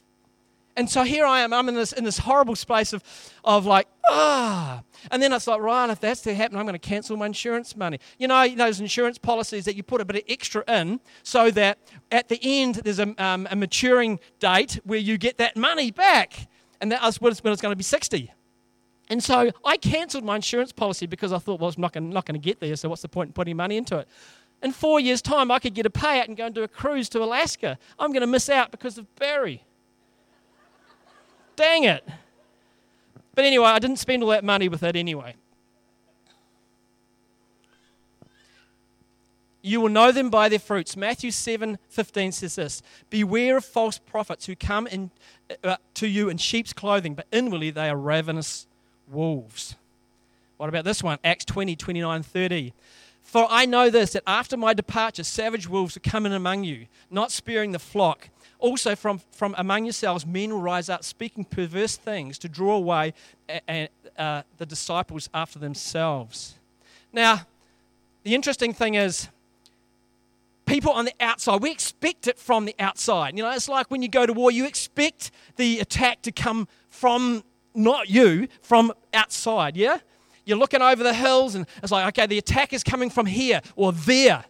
And 0.76 0.90
so 0.90 1.04
here 1.04 1.25
I 1.25 1.40
am, 1.40 1.54
I'm 1.54 1.68
in 1.71 1.75
this, 1.75 1.92
in 1.92 2.04
this 2.04 2.18
horrible 2.18 2.54
space 2.54 2.92
of, 2.92 3.02
of 3.45 3.64
like, 3.64 3.88
ah. 4.09 4.83
And 5.11 5.23
then 5.23 5.33
it's 5.33 5.47
like, 5.47 5.61
Ryan, 5.61 5.90
if 5.90 6.00
that's 6.00 6.21
to 6.23 6.35
happen, 6.35 6.59
I'm 6.59 6.66
going 6.66 6.75
to 6.75 6.78
cancel 6.78 7.16
my 7.16 7.26
insurance 7.26 7.75
money. 7.75 7.99
You 8.18 8.28
know, 8.28 8.47
those 8.54 8.78
insurance 8.80 9.16
policies 9.16 9.64
that 9.64 9.75
you 9.75 9.83
put 9.83 10.02
a 10.02 10.04
bit 10.04 10.16
of 10.16 10.23
extra 10.28 10.64
in 10.68 11.00
so 11.23 11.50
that 11.52 11.78
at 12.12 12.28
the 12.28 12.38
end 12.42 12.76
there's 12.76 12.99
a, 12.99 13.14
um, 13.23 13.49
a 13.50 13.56
maturing 13.56 14.21
date 14.38 14.78
where 14.85 14.99
you 14.99 15.16
get 15.16 15.38
that 15.38 15.56
money 15.56 15.90
back. 15.90 16.47
And 16.80 16.92
that's 16.92 17.21
when 17.21 17.33
it's 17.33 17.40
going 17.40 17.73
to 17.73 17.76
be 17.76 17.83
60. 17.83 18.33
And 19.09 19.23
so 19.23 19.50
I 19.64 19.76
cancelled 19.76 20.25
my 20.25 20.37
insurance 20.37 20.73
policy 20.73 21.06
because 21.06 21.33
I 21.33 21.38
thought, 21.38 21.61
well, 21.61 21.68
it's 21.68 21.78
not 21.78 21.92
going, 21.92 22.11
not 22.11 22.26
going 22.26 22.38
to 22.38 22.45
get 22.45 22.61
there, 22.61 22.75
so 22.76 22.88
what's 22.88 23.02
the 23.02 23.09
point 23.09 23.28
in 23.28 23.33
putting 23.33 23.56
money 23.56 23.76
into 23.76 23.99
it? 23.99 24.09
In 24.62 24.73
four 24.73 24.99
years' 24.99 25.23
time, 25.23 25.50
I 25.50 25.59
could 25.59 25.75
get 25.75 25.87
a 25.87 25.90
payout 25.90 26.26
and 26.26 26.37
go 26.37 26.47
and 26.47 26.54
do 26.54 26.62
a 26.62 26.68
cruise 26.68 27.09
to 27.11 27.23
Alaska. 27.23 27.78
I'm 27.99 28.11
going 28.11 28.23
to 28.23 28.26
miss 28.26 28.49
out 28.49 28.71
because 28.71 28.99
of 28.99 29.14
Barry. 29.16 29.62
Dang 31.57 31.85
it. 31.85 32.07
But 33.35 33.45
anyway, 33.45 33.67
I 33.67 33.79
didn't 33.79 33.99
spend 33.99 34.23
all 34.23 34.31
that 34.31 34.45
money 34.45 34.69
with 34.69 34.83
it 34.83 34.97
anyway. 34.97 35.35
You 39.63 39.81
will 39.81 39.89
know 39.89 40.13
them 40.13 40.31
by 40.31 40.49
their 40.49 40.61
fruits. 40.61 40.97
Matthew 40.97 41.33
7 41.33 41.79
15 41.89 42.33
says 42.33 42.55
this 42.55 42.83
Beware 43.11 43.57
of 43.57 43.65
false 43.65 43.99
prophets 43.99 44.47
who 44.47 44.55
come 44.55 44.87
in, 44.87 45.11
uh, 45.65 45.77
to 45.95 46.07
you 46.07 46.29
in 46.29 46.37
sheep's 46.37 46.73
clothing, 46.73 47.15
but 47.15 47.27
inwardly 47.33 47.71
they 47.71 47.91
are 47.91 47.97
ravenous 47.97 48.69
wolves. 49.09 49.75
What 50.57 50.69
about 50.69 50.85
this 50.85 51.03
one? 51.03 51.19
Acts 51.25 51.45
20 51.45 51.75
29 51.75 52.23
30. 52.23 52.73
For 53.26 53.49
I 53.50 53.66
know 53.66 53.90
this, 53.90 54.12
that 54.12 54.23
after 54.25 54.56
my 54.56 54.73
departure, 54.73 55.25
savage 55.25 55.68
wolves 55.68 55.97
will 55.97 56.11
come 56.11 56.26
in 56.26 56.33
among 56.33 56.62
you, 56.62 56.87
not 57.11 57.33
sparing 57.33 57.73
the 57.73 57.80
flock. 57.80 58.28
Also, 58.61 58.95
from, 58.95 59.21
from 59.33 59.52
among 59.59 59.85
yourselves, 59.85 60.25
men 60.25 60.52
will 60.52 60.61
rise 60.61 60.88
up 60.88 61.02
speaking 61.02 61.45
perverse 61.45 61.97
things 61.97 62.38
to 62.38 62.49
draw 62.49 62.76
away 62.76 63.12
a, 63.50 63.61
a, 63.68 63.88
uh, 64.16 64.42
the 64.59 64.64
disciples 64.64 65.28
after 65.35 65.59
themselves. 65.59 66.54
Now, 67.12 67.47
the 68.23 68.37
interesting 68.37 68.73
thing 68.73 68.95
is, 68.95 69.28
people 70.64 70.92
on 70.92 71.04
the 71.04 71.14
outside, 71.18 71.61
we 71.61 71.73
expect 71.73 72.28
it 72.28 72.38
from 72.38 72.64
the 72.64 72.76
outside. 72.78 73.37
You 73.37 73.42
know, 73.42 73.50
it's 73.50 73.68
like 73.68 73.90
when 73.90 74.02
you 74.02 74.09
go 74.09 74.25
to 74.25 74.33
war, 74.33 74.52
you 74.52 74.66
expect 74.66 75.33
the 75.56 75.80
attack 75.80 76.23
to 76.23 76.33
come 76.33 76.68
from 76.90 77.42
not 77.75 78.09
you, 78.09 78.47
from 78.62 78.92
outside, 79.12 79.76
yeah? 79.76 79.99
You're 80.47 80.57
looking 80.57 80.81
over 80.81 81.03
the 81.03 81.12
hills 81.12 81.55
and 81.55 81.67
it's 81.83 81.93
like, 81.93 82.07
okay, 82.09 82.26
the 82.26 82.38
attack 82.38 82.73
is 82.73 82.83
coming 82.83 83.11
from 83.11 83.26
here 83.26 83.61
or 83.75 83.93
there. 83.93 84.45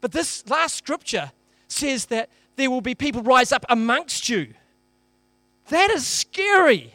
But 0.00 0.12
this 0.12 0.48
last 0.48 0.76
scripture 0.76 1.32
says 1.68 2.06
that 2.06 2.30
there 2.56 2.70
will 2.70 2.80
be 2.80 2.94
people 2.94 3.22
rise 3.22 3.52
up 3.52 3.66
amongst 3.68 4.28
you. 4.28 4.54
That 5.68 5.90
is 5.90 6.06
scary. 6.06 6.94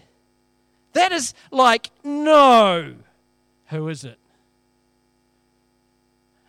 That 0.94 1.12
is 1.12 1.34
like, 1.52 1.92
no. 2.04 2.96
Who 3.68 3.88
is 3.90 4.06
it? 4.06 4.18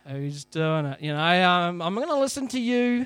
Who's 0.07 0.45
doing 0.45 0.85
it? 0.85 1.01
You 1.01 1.13
know, 1.13 1.49
um, 1.49 1.81
I'm 1.81 1.93
going 1.93 2.07
to 2.07 2.17
listen 2.17 2.47
to 2.49 2.59
you. 2.59 3.05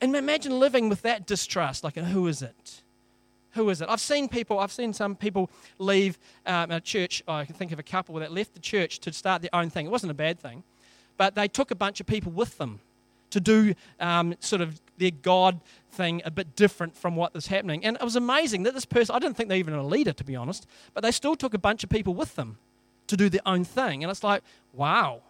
And 0.00 0.14
imagine 0.14 0.58
living 0.58 0.88
with 0.88 1.02
that 1.02 1.26
distrust. 1.26 1.82
Like, 1.82 1.96
who 1.96 2.26
is 2.28 2.42
it? 2.42 2.82
Who 3.56 3.68
is 3.70 3.80
it? 3.80 3.88
I've 3.88 4.00
seen 4.00 4.28
people, 4.28 4.58
I've 4.58 4.70
seen 4.70 4.92
some 4.92 5.16
people 5.16 5.50
leave 5.78 6.18
um, 6.46 6.70
a 6.70 6.80
church. 6.80 7.22
Oh, 7.26 7.34
I 7.34 7.44
can 7.44 7.54
think 7.54 7.72
of 7.72 7.78
a 7.78 7.82
couple 7.82 8.14
that 8.16 8.30
left 8.30 8.54
the 8.54 8.60
church 8.60 9.00
to 9.00 9.12
start 9.12 9.42
their 9.42 9.54
own 9.54 9.70
thing. 9.70 9.86
It 9.86 9.90
wasn't 9.90 10.12
a 10.12 10.14
bad 10.14 10.38
thing, 10.38 10.62
but 11.16 11.34
they 11.34 11.48
took 11.48 11.70
a 11.70 11.74
bunch 11.74 11.98
of 12.00 12.06
people 12.06 12.32
with 12.32 12.58
them 12.58 12.80
to 13.30 13.40
do 13.40 13.74
um, 13.98 14.34
sort 14.40 14.62
of 14.62 14.80
their 14.98 15.10
God 15.10 15.60
thing 15.90 16.22
a 16.24 16.30
bit 16.30 16.54
different 16.54 16.96
from 16.96 17.16
what 17.16 17.34
was 17.34 17.48
happening. 17.48 17.84
And 17.84 17.96
it 17.96 18.04
was 18.04 18.16
amazing 18.16 18.62
that 18.64 18.74
this 18.74 18.84
person, 18.84 19.14
I 19.14 19.18
didn't 19.18 19.36
think 19.36 19.48
they 19.48 19.56
were 19.56 19.70
even 19.70 19.74
a 19.74 19.86
leader, 19.86 20.12
to 20.12 20.24
be 20.24 20.36
honest, 20.36 20.66
but 20.94 21.02
they 21.02 21.10
still 21.10 21.34
took 21.34 21.54
a 21.54 21.58
bunch 21.58 21.82
of 21.82 21.90
people 21.90 22.14
with 22.14 22.36
them 22.36 22.58
to 23.08 23.16
do 23.16 23.28
their 23.28 23.40
own 23.46 23.64
thing. 23.64 24.04
And 24.04 24.10
it's 24.10 24.22
like, 24.22 24.42
wow, 24.72 25.22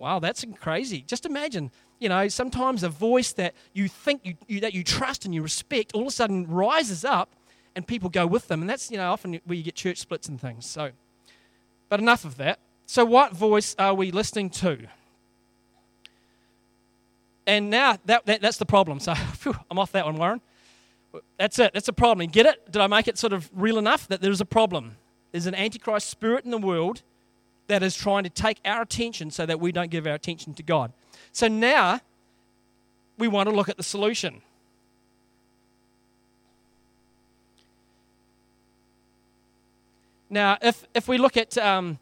wow, 0.00 0.18
that's 0.18 0.44
crazy. 0.58 1.04
Just 1.06 1.26
imagine, 1.26 1.70
you 1.98 2.08
know, 2.08 2.26
sometimes 2.28 2.82
a 2.82 2.88
voice 2.88 3.32
that 3.34 3.54
you 3.74 3.86
think 3.86 4.22
you, 4.24 4.34
you, 4.48 4.60
that 4.60 4.72
you 4.72 4.82
trust 4.82 5.26
and 5.26 5.34
you 5.34 5.42
respect 5.42 5.92
all 5.94 6.00
of 6.00 6.08
a 6.08 6.10
sudden 6.10 6.48
rises 6.48 7.04
up 7.04 7.36
and 7.76 7.86
people 7.86 8.08
go 8.08 8.26
with 8.26 8.48
them. 8.48 8.62
And 8.62 8.70
that's, 8.70 8.90
you 8.90 8.96
know, 8.96 9.12
often 9.12 9.38
where 9.44 9.56
you 9.56 9.62
get 9.62 9.74
church 9.74 9.98
splits 9.98 10.26
and 10.26 10.40
things. 10.40 10.64
So, 10.64 10.90
but 11.90 12.00
enough 12.00 12.24
of 12.24 12.38
that. 12.38 12.58
So, 12.86 13.04
what 13.04 13.32
voice 13.32 13.76
are 13.78 13.94
we 13.94 14.10
listening 14.10 14.48
to? 14.50 14.78
And 17.46 17.68
now 17.68 17.98
that, 18.06 18.24
that 18.24 18.40
that's 18.40 18.56
the 18.56 18.66
problem. 18.66 19.00
So, 19.00 19.12
whew, 19.42 19.54
I'm 19.70 19.78
off 19.78 19.92
that 19.92 20.06
one, 20.06 20.16
Warren. 20.16 20.40
That's 21.38 21.58
it. 21.58 21.74
That's 21.74 21.88
a 21.88 21.92
problem. 21.92 22.22
You 22.22 22.32
get 22.32 22.46
it? 22.46 22.72
Did 22.72 22.80
I 22.80 22.86
make 22.86 23.06
it 23.06 23.18
sort 23.18 23.34
of 23.34 23.50
real 23.52 23.76
enough 23.76 24.08
that 24.08 24.22
there's 24.22 24.40
a 24.40 24.46
problem? 24.46 24.96
There's 25.32 25.46
an 25.46 25.54
antichrist 25.54 26.08
spirit 26.08 26.44
in 26.46 26.50
the 26.52 26.58
world 26.58 27.02
that 27.70 27.82
is 27.84 27.94
trying 27.94 28.24
to 28.24 28.30
take 28.30 28.60
our 28.64 28.82
attention 28.82 29.30
so 29.30 29.46
that 29.46 29.60
we 29.60 29.70
don't 29.70 29.90
give 29.90 30.06
our 30.06 30.14
attention 30.14 30.54
to 30.54 30.62
God. 30.62 30.92
So 31.32 31.46
now 31.46 32.00
we 33.16 33.28
want 33.28 33.48
to 33.48 33.54
look 33.54 33.68
at 33.68 33.76
the 33.76 33.82
solution. 33.82 34.42
Now, 40.28 40.58
if, 40.60 40.84
if 40.94 41.06
we 41.06 41.16
look 41.18 41.36
at 41.36 41.56
um, 41.58 41.98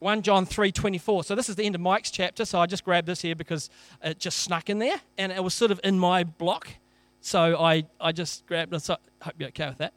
1 0.00 0.22
John 0.22 0.44
3 0.44 0.72
24, 0.72 1.24
so 1.24 1.34
this 1.34 1.48
is 1.48 1.56
the 1.56 1.64
end 1.64 1.74
of 1.74 1.80
Mike's 1.80 2.10
chapter, 2.10 2.44
so 2.44 2.58
I 2.60 2.66
just 2.66 2.84
grabbed 2.84 3.06
this 3.06 3.22
here 3.22 3.34
because 3.34 3.70
it 4.02 4.18
just 4.18 4.38
snuck 4.38 4.68
in 4.68 4.78
there 4.78 5.00
and 5.16 5.32
it 5.32 5.42
was 5.42 5.54
sort 5.54 5.70
of 5.70 5.80
in 5.84 5.98
my 5.98 6.24
block. 6.24 6.68
So 7.22 7.58
I, 7.58 7.84
I 7.98 8.12
just 8.12 8.46
grabbed 8.46 8.74
it. 8.74 8.80
So 8.80 8.94
I 8.94 9.24
hope 9.24 9.34
you're 9.38 9.48
okay 9.48 9.68
with 9.68 9.78
that. 9.78 9.94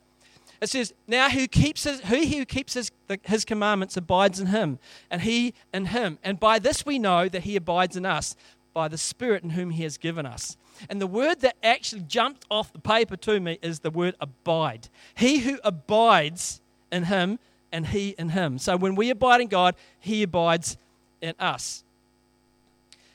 It 0.61 0.69
says, 0.69 0.93
Now 1.07 1.29
who 1.29 1.47
keeps 1.47 1.83
his, 1.83 2.01
who, 2.01 2.25
who 2.25 2.45
keeps 2.45 2.73
his, 2.73 2.91
his 3.23 3.45
commandments 3.45 3.95
abides 3.95 4.39
in 4.39 4.47
him, 4.47 4.79
and 5.09 5.21
he 5.21 5.53
in 5.73 5.85
him. 5.87 6.19
And 6.23 6.39
by 6.39 6.59
this 6.59 6.85
we 6.85 6.99
know 6.99 7.29
that 7.29 7.43
he 7.43 7.55
abides 7.55 7.95
in 7.95 8.05
us, 8.05 8.35
by 8.73 8.87
the 8.87 8.97
Spirit 8.97 9.43
in 9.43 9.51
whom 9.51 9.71
he 9.71 9.83
has 9.83 9.97
given 9.97 10.25
us. 10.25 10.57
And 10.89 11.01
the 11.01 11.07
word 11.07 11.41
that 11.41 11.55
actually 11.63 12.01
jumped 12.01 12.45
off 12.49 12.71
the 12.71 12.79
paper 12.79 13.17
to 13.17 13.39
me 13.39 13.57
is 13.61 13.79
the 13.79 13.89
word 13.89 14.15
abide. 14.19 14.89
He 15.15 15.39
who 15.39 15.59
abides 15.63 16.61
in 16.91 17.05
him, 17.05 17.39
and 17.71 17.87
he 17.87 18.15
in 18.17 18.29
him. 18.29 18.57
So 18.57 18.75
when 18.77 18.95
we 18.95 19.09
abide 19.09 19.41
in 19.41 19.47
God, 19.47 19.75
he 19.99 20.23
abides 20.23 20.77
in 21.21 21.35
us. 21.39 21.83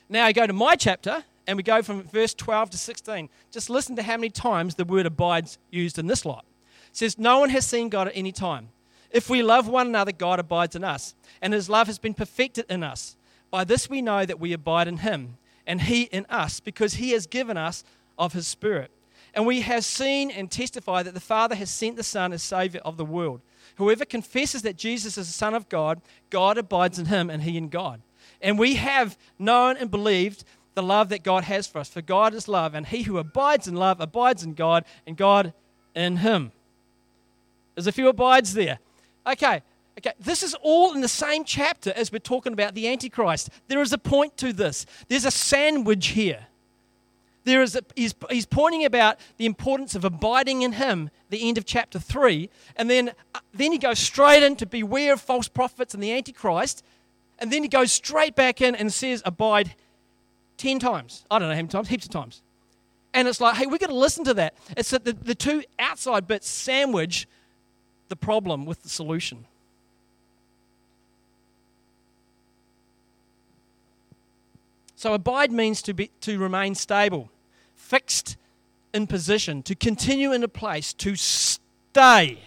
Now 0.09 0.27
I 0.27 0.33
go 0.33 0.47
to 0.47 0.53
my 0.53 0.77
chapter, 0.77 1.25
and 1.47 1.57
we 1.57 1.63
go 1.63 1.83
from 1.83 2.05
verse 2.05 2.33
12 2.35 2.71
to 2.71 2.79
16. 2.79 3.29
Just 3.51 3.69
listen 3.69 3.97
to 3.97 4.03
how 4.03 4.17
many 4.17 4.31
times 4.31 4.77
the 4.77 4.85
word 4.85 5.07
abides 5.07 5.59
used 5.71 5.99
in 5.99 6.07
this 6.07 6.25
lot 6.25 6.45
says, 6.95 7.19
No 7.19 7.41
one 7.41 7.51
has 7.51 7.67
seen 7.67 7.89
God 7.89 8.09
at 8.09 8.17
any 8.17 8.33
time. 8.33 8.69
If 9.11 9.31
we 9.31 9.43
love 9.43 9.69
one 9.69 9.87
another, 9.87 10.13
God 10.13 10.41
abides 10.41 10.75
in 10.75 10.83
us, 10.83 11.15
and 11.41 11.53
his 11.53 11.69
love 11.69 11.87
has 11.87 11.99
been 11.99 12.15
perfected 12.15 12.67
in 12.69 12.83
us. 12.83 13.17
By 13.51 13.65
this 13.65 13.89
we 13.89 14.03
know 14.03 14.25
that 14.25 14.41
we 14.41 14.53
abide 14.53 14.89
in 14.89 14.99
him, 14.99 15.37
and 15.67 15.83
he 15.83 16.03
in 16.05 16.27
us, 16.27 16.59
because 16.59 16.95
he 16.95 17.11
has 17.11 17.27
given 17.27 17.57
us 17.57 17.85
of 18.19 18.33
his 18.33 18.49
Spirit. 18.49 18.91
And 19.35 19.47
we 19.47 19.63
have 19.63 19.85
seen 19.85 20.31
and 20.31 20.51
testified 20.51 21.07
that 21.07 21.15
the 21.15 21.21
Father 21.21 21.55
has 21.55 21.71
sent 21.71 21.97
the 21.97 22.03
Son 22.03 22.33
as 22.33 22.43
Savior 22.43 22.81
of 22.85 22.97
the 22.97 23.05
world. 23.05 23.41
Whoever 23.77 24.05
confesses 24.05 24.63
that 24.63 24.77
Jesus 24.77 25.19
is 25.19 25.27
the 25.27 25.33
Son 25.33 25.55
of 25.55 25.69
God, 25.69 26.01
God 26.31 26.59
abides 26.59 26.99
in 26.99 27.07
him, 27.07 27.31
and 27.31 27.43
he 27.43 27.57
in 27.57 27.69
God. 27.69 28.01
And 28.41 28.59
we 28.59 28.77
have 28.77 29.19
known 29.39 29.77
and 29.77 29.91
believed 29.91 30.45
the 30.75 30.83
love 30.83 31.09
that 31.09 31.23
God 31.23 31.45
has 31.45 31.67
for 31.67 31.79
us. 31.79 31.89
For 31.89 32.03
God 32.03 32.35
is 32.35 32.49
love, 32.49 32.75
and 32.75 32.87
he 32.87 33.03
who 33.03 33.19
abides 33.19 33.67
in 33.67 33.75
love 33.75 34.01
abides 34.01 34.43
in 34.43 34.55
God, 34.55 34.85
and 35.07 35.17
God 35.17 35.53
in 35.95 36.19
him. 36.19 36.53
There's 37.75 37.87
a 37.87 37.93
few 37.93 38.09
abides 38.09 38.55
there. 38.55 38.79
Okay, 39.27 39.63
okay. 39.99 40.13
This 40.21 40.43
is 40.43 40.55
all 40.63 40.95
in 40.95 41.01
the 41.01 41.09
same 41.09 41.45
chapter 41.45 41.93
as 41.97 42.13
we're 42.13 42.19
talking 42.19 42.53
about 42.53 42.75
the 42.75 42.89
Antichrist. 42.89 43.51
There 43.69 43.83
is 43.83 43.93
a 43.93 43.99
point 43.99 44.37
to 44.39 44.53
this. 44.53 44.87
There's 45.09 45.25
a 45.25 45.31
sandwich 45.31 46.09
here. 46.09 46.47
There 47.45 47.63
is 47.63 47.77
a, 47.77 47.83
he's, 47.95 48.15
he's 48.31 48.47
pointing 48.47 48.85
about 48.85 49.19
the 49.37 49.47
importance 49.47 49.95
of 49.95 50.05
abiding 50.05 50.63
in 50.63 50.73
him, 50.73 51.11
the 51.29 51.47
end 51.47 51.59
of 51.59 51.67
chapter 51.67 51.99
3, 51.99 52.49
and 52.77 52.89
then, 52.89 53.11
uh, 53.35 53.41
then 53.53 53.71
he 53.71 53.79
goes 53.79 53.99
straight 53.99 54.43
in 54.43 54.57
to 54.57 54.67
beware 54.67 55.13
of 55.13 55.21
false 55.21 55.47
prophets 55.47 55.93
and 55.93 56.03
the 56.03 56.11
Antichrist, 56.11 56.83
and 57.39 57.53
then 57.53 57.63
he 57.63 57.69
goes 57.69 57.93
straight 57.93 58.35
back 58.35 58.63
in 58.63 58.75
and 58.75 58.91
says, 58.91 59.23
abide 59.27 59.75
10 60.57 60.79
times. 60.79 61.27
I 61.31 61.39
don't 61.39 61.49
know 61.49 61.55
how 61.55 61.59
many 61.59 61.69
times, 61.69 61.89
heaps 61.89 62.07
of 62.07 62.13
times. 62.13 62.41
And 63.13 63.29
it's 63.29 63.41
like, 63.41 63.57
hey, 63.57 63.67
we've 63.67 63.81
got 63.81 63.89
to 63.89 63.95
listen 63.95 64.25
to 64.25 64.35
that. 64.35 64.55
It's 64.77 64.91
that 64.91 65.05
the, 65.05 65.13
the 65.13 65.35
two 65.35 65.63
outside 65.79 66.27
bits 66.27 66.49
sandwich 66.49 67.29
the 68.15 68.27
problem 68.27 68.65
with 68.65 68.85
the 68.85 68.89
solution. 68.89 69.45
So 74.95 75.15
abide 75.15 75.51
means 75.51 75.83
to 75.83 75.93
be 75.93 76.13
to 76.21 76.39
remain 76.39 76.77
stable, 76.77 77.29
fixed 77.75 78.37
in 78.93 79.09
position, 79.09 79.65
to 79.65 79.75
continue 79.75 80.33
in 80.33 80.45
a 80.45 80.49
place, 80.49 80.93
to 80.95 81.17
stay. 81.17 82.39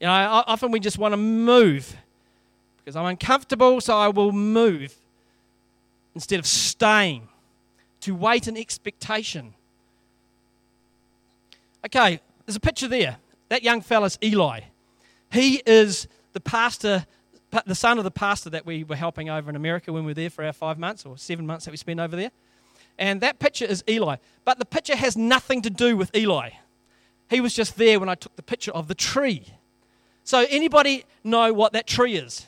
You 0.00 0.06
know, 0.06 0.44
often 0.46 0.70
we 0.70 0.78
just 0.78 0.96
want 0.96 1.12
to 1.12 1.16
move 1.16 1.96
because 2.78 2.94
I'm 2.94 3.06
uncomfortable, 3.06 3.80
so 3.80 3.96
I 3.96 4.08
will 4.08 4.30
move 4.30 4.94
instead 6.14 6.38
of 6.38 6.46
staying, 6.46 7.26
to 8.02 8.14
wait 8.14 8.46
in 8.46 8.56
expectation. 8.56 9.54
Okay, 11.84 12.20
there's 12.44 12.54
a 12.54 12.60
picture 12.60 12.86
there. 12.86 13.16
That 13.48 13.62
young 13.62 13.80
fella's 13.80 14.18
Eli. 14.22 14.60
He 15.30 15.62
is 15.66 16.08
the 16.32 16.40
pastor, 16.40 17.06
the 17.64 17.74
son 17.74 17.98
of 17.98 18.04
the 18.04 18.10
pastor 18.10 18.50
that 18.50 18.66
we 18.66 18.84
were 18.84 18.96
helping 18.96 19.30
over 19.30 19.48
in 19.48 19.56
America 19.56 19.92
when 19.92 20.04
we 20.04 20.10
were 20.10 20.14
there 20.14 20.30
for 20.30 20.44
our 20.44 20.52
five 20.52 20.78
months 20.78 21.06
or 21.06 21.16
seven 21.16 21.46
months 21.46 21.64
that 21.64 21.70
we 21.70 21.76
spent 21.76 22.00
over 22.00 22.16
there. 22.16 22.30
And 22.98 23.20
that 23.20 23.38
picture 23.38 23.64
is 23.64 23.84
Eli. 23.88 24.16
But 24.44 24.58
the 24.58 24.64
picture 24.64 24.96
has 24.96 25.16
nothing 25.16 25.62
to 25.62 25.70
do 25.70 25.96
with 25.96 26.14
Eli. 26.14 26.50
He 27.28 27.40
was 27.40 27.54
just 27.54 27.76
there 27.76 27.98
when 28.00 28.08
I 28.08 28.14
took 28.14 28.36
the 28.36 28.42
picture 28.42 28.70
of 28.72 28.88
the 28.88 28.94
tree. 28.94 29.54
So, 30.24 30.46
anybody 30.48 31.04
know 31.22 31.52
what 31.52 31.72
that 31.72 31.86
tree 31.86 32.16
is? 32.16 32.46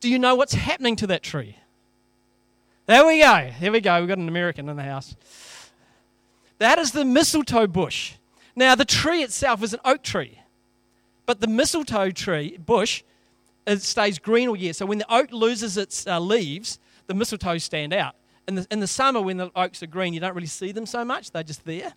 Do 0.00 0.10
you 0.10 0.18
know 0.18 0.34
what's 0.34 0.54
happening 0.54 0.96
to 0.96 1.06
that 1.08 1.22
tree? 1.22 1.56
There 2.86 3.04
we 3.04 3.20
go. 3.20 3.36
Here 3.36 3.72
we 3.72 3.80
go. 3.80 3.98
We've 3.98 4.08
got 4.08 4.18
an 4.18 4.28
American 4.28 4.68
in 4.68 4.76
the 4.76 4.82
house. 4.82 5.16
That 6.58 6.78
is 6.78 6.92
the 6.92 7.04
mistletoe 7.04 7.66
bush. 7.66 8.14
Now, 8.54 8.74
the 8.74 8.84
tree 8.84 9.22
itself 9.22 9.62
is 9.62 9.74
an 9.74 9.80
oak 9.84 10.02
tree, 10.02 10.40
but 11.26 11.40
the 11.40 11.48
mistletoe 11.48 12.10
tree 12.12 12.56
bush 12.56 13.02
it 13.66 13.82
stays 13.82 14.18
green 14.18 14.48
all 14.48 14.56
year. 14.56 14.72
So 14.72 14.86
when 14.86 14.98
the 14.98 15.12
oak 15.12 15.32
loses 15.32 15.76
its 15.76 16.06
uh, 16.06 16.20
leaves, 16.20 16.78
the 17.08 17.14
mistletoes 17.14 17.62
stand 17.62 17.92
out. 17.92 18.14
In 18.46 18.54
the, 18.54 18.66
in 18.70 18.78
the 18.78 18.86
summer, 18.86 19.20
when 19.20 19.36
the 19.36 19.50
oaks 19.56 19.82
are 19.82 19.88
green, 19.88 20.14
you 20.14 20.20
don't 20.20 20.34
really 20.34 20.46
see 20.46 20.70
them 20.70 20.86
so 20.86 21.04
much. 21.04 21.32
They're 21.32 21.42
just 21.42 21.64
there. 21.64 21.92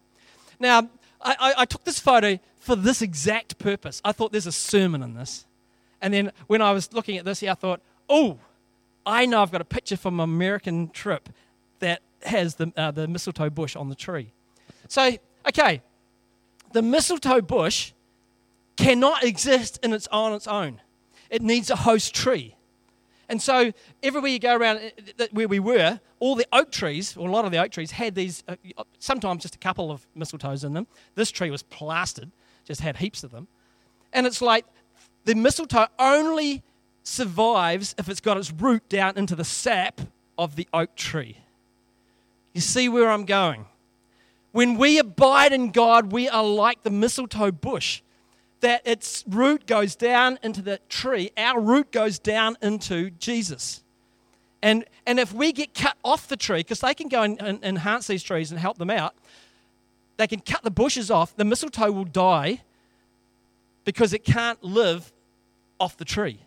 Now, 0.59 0.89
I, 1.21 1.35
I, 1.39 1.53
I 1.59 1.65
took 1.65 1.83
this 1.83 1.99
photo 1.99 2.39
for 2.59 2.75
this 2.75 3.03
exact 3.03 3.59
purpose. 3.59 4.01
I 4.03 4.11
thought 4.11 4.31
there's 4.31 4.47
a 4.47 4.51
sermon 4.51 5.03
in 5.03 5.13
this. 5.13 5.45
And 6.01 6.13
then 6.13 6.31
when 6.47 6.61
I 6.61 6.71
was 6.71 6.91
looking 6.91 7.17
at 7.17 7.25
this, 7.25 7.43
I 7.43 7.53
thought, 7.53 7.81
oh, 8.09 8.39
I 9.09 9.25
know 9.25 9.41
I've 9.41 9.51
got 9.51 9.61
a 9.61 9.65
picture 9.65 9.97
from 9.97 10.15
my 10.15 10.23
American 10.23 10.89
trip 10.89 11.29
that 11.79 12.01
has 12.23 12.55
the, 12.55 12.71
uh, 12.77 12.91
the 12.91 13.07
mistletoe 13.07 13.49
bush 13.49 13.75
on 13.75 13.89
the 13.89 13.95
tree. 13.95 14.31
So, 14.87 15.17
okay, 15.47 15.81
the 16.73 16.81
mistletoe 16.81 17.41
bush 17.41 17.93
cannot 18.77 19.23
exist 19.23 19.79
in 19.83 19.93
its, 19.93 20.07
on 20.07 20.33
its 20.33 20.47
own. 20.47 20.81
It 21.29 21.41
needs 21.41 21.69
a 21.69 21.75
host 21.75 22.13
tree. 22.13 22.55
And 23.27 23.41
so, 23.41 23.71
everywhere 24.03 24.31
you 24.31 24.39
go 24.39 24.55
around 24.55 24.91
uh, 25.19 25.27
where 25.31 25.47
we 25.47 25.59
were, 25.59 25.99
all 26.19 26.35
the 26.35 26.47
oak 26.51 26.71
trees, 26.71 27.15
or 27.17 27.27
a 27.27 27.31
lot 27.31 27.45
of 27.45 27.51
the 27.51 27.57
oak 27.57 27.71
trees, 27.71 27.91
had 27.91 28.15
these, 28.15 28.43
uh, 28.47 28.55
sometimes 28.99 29.43
just 29.43 29.55
a 29.55 29.59
couple 29.59 29.91
of 29.91 30.05
mistletoes 30.17 30.63
in 30.63 30.73
them. 30.73 30.87
This 31.15 31.31
tree 31.31 31.49
was 31.49 31.63
plastered, 31.63 32.31
just 32.65 32.81
had 32.81 32.97
heaps 32.97 33.23
of 33.23 33.31
them. 33.31 33.47
And 34.13 34.27
it's 34.27 34.41
like 34.41 34.65
the 35.25 35.35
mistletoe 35.35 35.87
only 35.97 36.63
survives 37.09 37.95
if 37.97 38.07
it's 38.07 38.21
got 38.21 38.37
its 38.37 38.51
root 38.51 38.87
down 38.89 39.17
into 39.17 39.35
the 39.35 39.43
sap 39.43 40.01
of 40.37 40.55
the 40.55 40.67
oak 40.73 40.95
tree. 40.95 41.37
You 42.53 42.61
see 42.61 42.89
where 42.89 43.09
I'm 43.09 43.25
going? 43.25 43.65
When 44.51 44.77
we 44.77 44.97
abide 44.97 45.53
in 45.53 45.71
God, 45.71 46.11
we 46.11 46.27
are 46.27 46.43
like 46.43 46.83
the 46.83 46.89
mistletoe 46.89 47.51
bush, 47.51 48.01
that 48.61 48.81
its 48.85 49.23
root 49.27 49.65
goes 49.65 49.95
down 49.95 50.39
into 50.43 50.61
the 50.61 50.79
tree. 50.89 51.31
Our 51.37 51.59
root 51.61 51.91
goes 51.91 52.19
down 52.19 52.57
into 52.61 53.11
Jesus. 53.11 53.83
And, 54.61 54.85
and 55.05 55.19
if 55.19 55.33
we 55.33 55.53
get 55.53 55.73
cut 55.73 55.95
off 56.03 56.27
the 56.27 56.35
tree, 56.35 56.59
because 56.59 56.81
they 56.81 56.93
can 56.93 57.07
go 57.07 57.21
and, 57.23 57.41
and 57.41 57.63
enhance 57.63 58.07
these 58.07 58.23
trees 58.23 58.51
and 58.51 58.59
help 58.59 58.77
them 58.77 58.89
out, 58.89 59.15
they 60.17 60.27
can 60.27 60.41
cut 60.41 60.63
the 60.63 60.71
bushes 60.71 61.09
off, 61.09 61.35
the 61.37 61.45
mistletoe 61.45 61.91
will 61.91 62.03
die 62.03 62.61
because 63.85 64.13
it 64.13 64.25
can't 64.25 64.61
live 64.63 65.13
off 65.79 65.95
the 65.95 66.03
tree. 66.05 66.39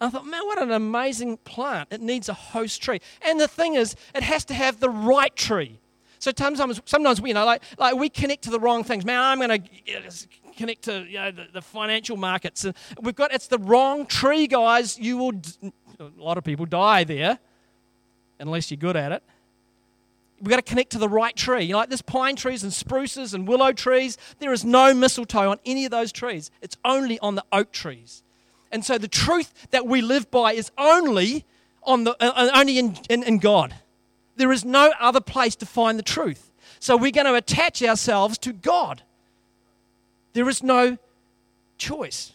I 0.00 0.08
thought, 0.08 0.26
man, 0.26 0.46
what 0.46 0.60
an 0.62 0.72
amazing 0.72 1.36
plant. 1.38 1.88
It 1.92 2.00
needs 2.00 2.28
a 2.28 2.34
host 2.34 2.80
tree. 2.82 3.00
And 3.22 3.38
the 3.38 3.48
thing 3.48 3.74
is, 3.74 3.96
it 4.14 4.22
has 4.22 4.44
to 4.46 4.54
have 4.54 4.80
the 4.80 4.88
right 4.88 5.34
tree. 5.36 5.78
So 6.18 6.32
sometimes, 6.36 6.80
sometimes 6.84 7.20
we, 7.20 7.30
you 7.30 7.34
know, 7.34 7.44
like, 7.44 7.62
like 7.78 7.96
we 7.96 8.08
connect 8.08 8.44
to 8.44 8.50
the 8.50 8.60
wrong 8.60 8.84
things. 8.84 9.04
Man, 9.04 9.20
I'm 9.20 9.38
going 9.38 9.62
to 9.62 10.28
connect 10.56 10.82
to 10.82 11.04
you 11.04 11.18
know, 11.18 11.30
the, 11.30 11.46
the, 11.52 11.62
financial 11.62 12.16
markets. 12.16 12.64
And 12.64 12.74
we've 13.00 13.14
got, 13.14 13.32
it's 13.32 13.46
the 13.46 13.58
wrong 13.58 14.06
tree, 14.06 14.46
guys. 14.46 14.98
You 14.98 15.18
will, 15.18 15.32
a 15.98 16.10
lot 16.16 16.38
of 16.38 16.44
people 16.44 16.66
die 16.66 17.04
there, 17.04 17.38
unless 18.38 18.70
you're 18.70 18.78
good 18.78 18.96
at 18.96 19.12
it. 19.12 19.22
We've 20.40 20.50
got 20.50 20.56
to 20.56 20.62
connect 20.62 20.92
to 20.92 20.98
the 20.98 21.08
right 21.08 21.36
tree. 21.36 21.64
You 21.64 21.72
know, 21.72 21.78
like 21.78 21.90
there's 21.90 22.02
pine 22.02 22.36
trees 22.36 22.62
and 22.62 22.72
spruces 22.72 23.34
and 23.34 23.46
willow 23.46 23.72
trees. 23.72 24.16
There 24.38 24.52
is 24.52 24.64
no 24.64 24.94
mistletoe 24.94 25.50
on 25.50 25.58
any 25.66 25.84
of 25.84 25.90
those 25.90 26.12
trees. 26.12 26.50
It's 26.62 26.76
only 26.84 27.18
on 27.20 27.34
the 27.34 27.44
oak 27.52 27.72
trees. 27.72 28.22
And 28.72 28.84
so 28.84 28.98
the 28.98 29.08
truth 29.08 29.52
that 29.70 29.86
we 29.86 30.00
live 30.00 30.30
by 30.30 30.52
is 30.52 30.70
only 30.78 31.44
on 31.82 32.04
the 32.04 32.16
uh, 32.20 32.50
only 32.54 32.78
in, 32.78 32.96
in, 33.08 33.22
in 33.22 33.38
God. 33.38 33.74
There 34.36 34.52
is 34.52 34.64
no 34.64 34.92
other 35.00 35.20
place 35.20 35.56
to 35.56 35.66
find 35.66 35.98
the 35.98 36.02
truth. 36.02 36.52
So 36.78 36.96
we're 36.96 37.10
going 37.10 37.26
to 37.26 37.34
attach 37.34 37.82
ourselves 37.82 38.38
to 38.38 38.52
God. 38.52 39.02
There 40.32 40.48
is 40.48 40.62
no 40.62 40.96
choice. 41.76 42.32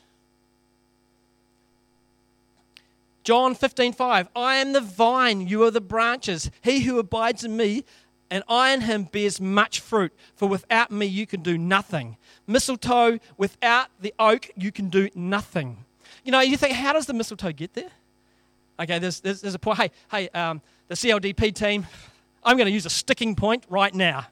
John 3.24 3.56
15, 3.56 3.94
5. 3.94 4.28
I 4.36 4.58
am 4.58 4.74
the 4.74 4.82
vine, 4.82 5.48
you 5.48 5.64
are 5.64 5.72
the 5.72 5.82
branches. 5.82 6.52
He 6.62 6.82
who 6.82 7.00
abides 7.00 7.44
in 7.44 7.58
me 7.58 7.84
and 8.30 8.44
I 8.48 8.74
in 8.74 8.82
him 8.82 9.06
bears 9.06 9.40
much 9.40 9.80
fruit, 9.80 10.14
for 10.36 10.48
without 10.48 10.92
me 10.92 11.06
you 11.06 11.26
can 11.26 11.42
do 11.42 11.58
nothing. 11.58 12.18
Mistletoe, 12.48 13.20
without 13.38 13.88
the 14.00 14.14
oak, 14.20 14.50
you 14.56 14.72
can 14.72 14.90
do 14.90 15.10
nothing. 15.16 15.85
You 16.26 16.32
know, 16.32 16.40
you 16.40 16.58
think, 16.58 16.74
how 16.74 16.92
does 16.92 17.06
the 17.06 17.14
mistletoe 17.14 17.52
get 17.52 17.76
there? 17.76 17.92
Okay, 18.80 18.98
there's, 18.98 19.20
there's, 19.22 19.42
there's 19.42 19.54
a 19.54 19.60
point. 19.60 19.78
Hey, 19.78 19.92
hey, 20.10 20.30
um, 20.30 20.60
the 20.88 20.96
CLDP 20.96 21.54
team, 21.54 21.86
I'm 22.44 22.58
going 22.58 22.66
to 22.66 22.74
use 22.74 22.88
a 22.88 22.90
sticking 22.90 23.36
point 23.36 23.64
right 23.70 23.94
now. 23.94 24.26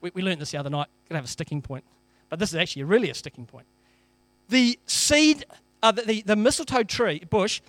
We, 0.00 0.10
we 0.12 0.22
learned 0.22 0.40
this 0.40 0.50
the 0.50 0.58
other 0.58 0.70
night. 0.70 0.88
Going 1.08 1.14
to 1.14 1.16
have 1.18 1.24
a 1.24 1.28
sticking 1.28 1.62
point. 1.62 1.84
But 2.30 2.40
this 2.40 2.48
is 2.48 2.56
actually 2.56 2.82
really 2.82 3.10
a 3.10 3.14
sticking 3.14 3.46
point. 3.46 3.66
The 4.48 4.76
seed, 4.86 5.44
uh, 5.84 5.92
the, 5.92 6.02
the, 6.02 6.22
the, 6.22 6.36
mistletoe 6.36 6.82
tree, 6.82 7.22
bush, 7.30 7.60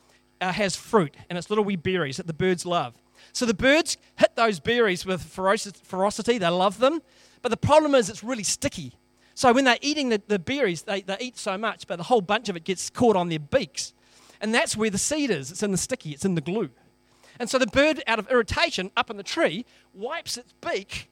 uh, 0.42 0.52
has 0.52 0.76
fruit, 0.76 1.16
and 1.30 1.38
it's 1.38 1.50
little 1.52 1.64
wee 1.64 1.76
berries 1.76 2.18
that 2.18 2.26
the 2.26 2.34
birds 2.34 2.66
love. 2.66 2.96
So 3.32 3.46
the 3.46 3.54
birds 3.54 3.98
hit 4.16 4.36
those 4.36 4.60
berries 4.60 5.06
with 5.06 5.22
ferocity. 5.22 6.40
They 6.40 6.48
love 6.50 6.80
them. 6.80 7.02
But 7.44 7.50
the 7.50 7.58
problem 7.58 7.94
is 7.94 8.10
it's 8.10 8.24
really 8.24 8.44
sticky. 8.44 8.94
So 9.36 9.52
when 9.52 9.66
they're 9.66 9.78
eating 9.82 10.10
the, 10.10 10.22
the 10.28 10.40
berries, 10.40 10.84
they, 10.84 11.02
they 11.02 11.18
eat 11.20 11.38
so 11.38 11.58
much, 11.58 11.88
but 11.88 11.98
the 11.98 12.04
whole 12.04 12.22
bunch 12.22 12.50
of 12.50 12.56
it 12.56 12.64
gets 12.64 12.90
caught 12.90 13.18
on 13.18 13.30
their 13.30 13.40
beaks. 13.40 13.94
And 14.42 14.54
that's 14.54 14.76
where 14.76 14.90
the 14.90 14.98
seed 14.98 15.30
is. 15.30 15.52
It's 15.52 15.62
in 15.62 15.72
the 15.72 15.78
sticky, 15.78 16.12
it's 16.12 16.26
in 16.26 16.36
the 16.36 16.42
glue. 16.42 16.70
And 17.38 17.50
so 17.50 17.60
the 17.60 17.68
bird, 17.68 18.02
out 18.08 18.18
of 18.18 18.32
irritation, 18.32 18.92
up 18.96 19.10
in 19.10 19.18
the 19.18 19.24
tree, 19.24 19.66
wipes 19.94 20.38
its 20.38 20.54
beak 20.62 21.10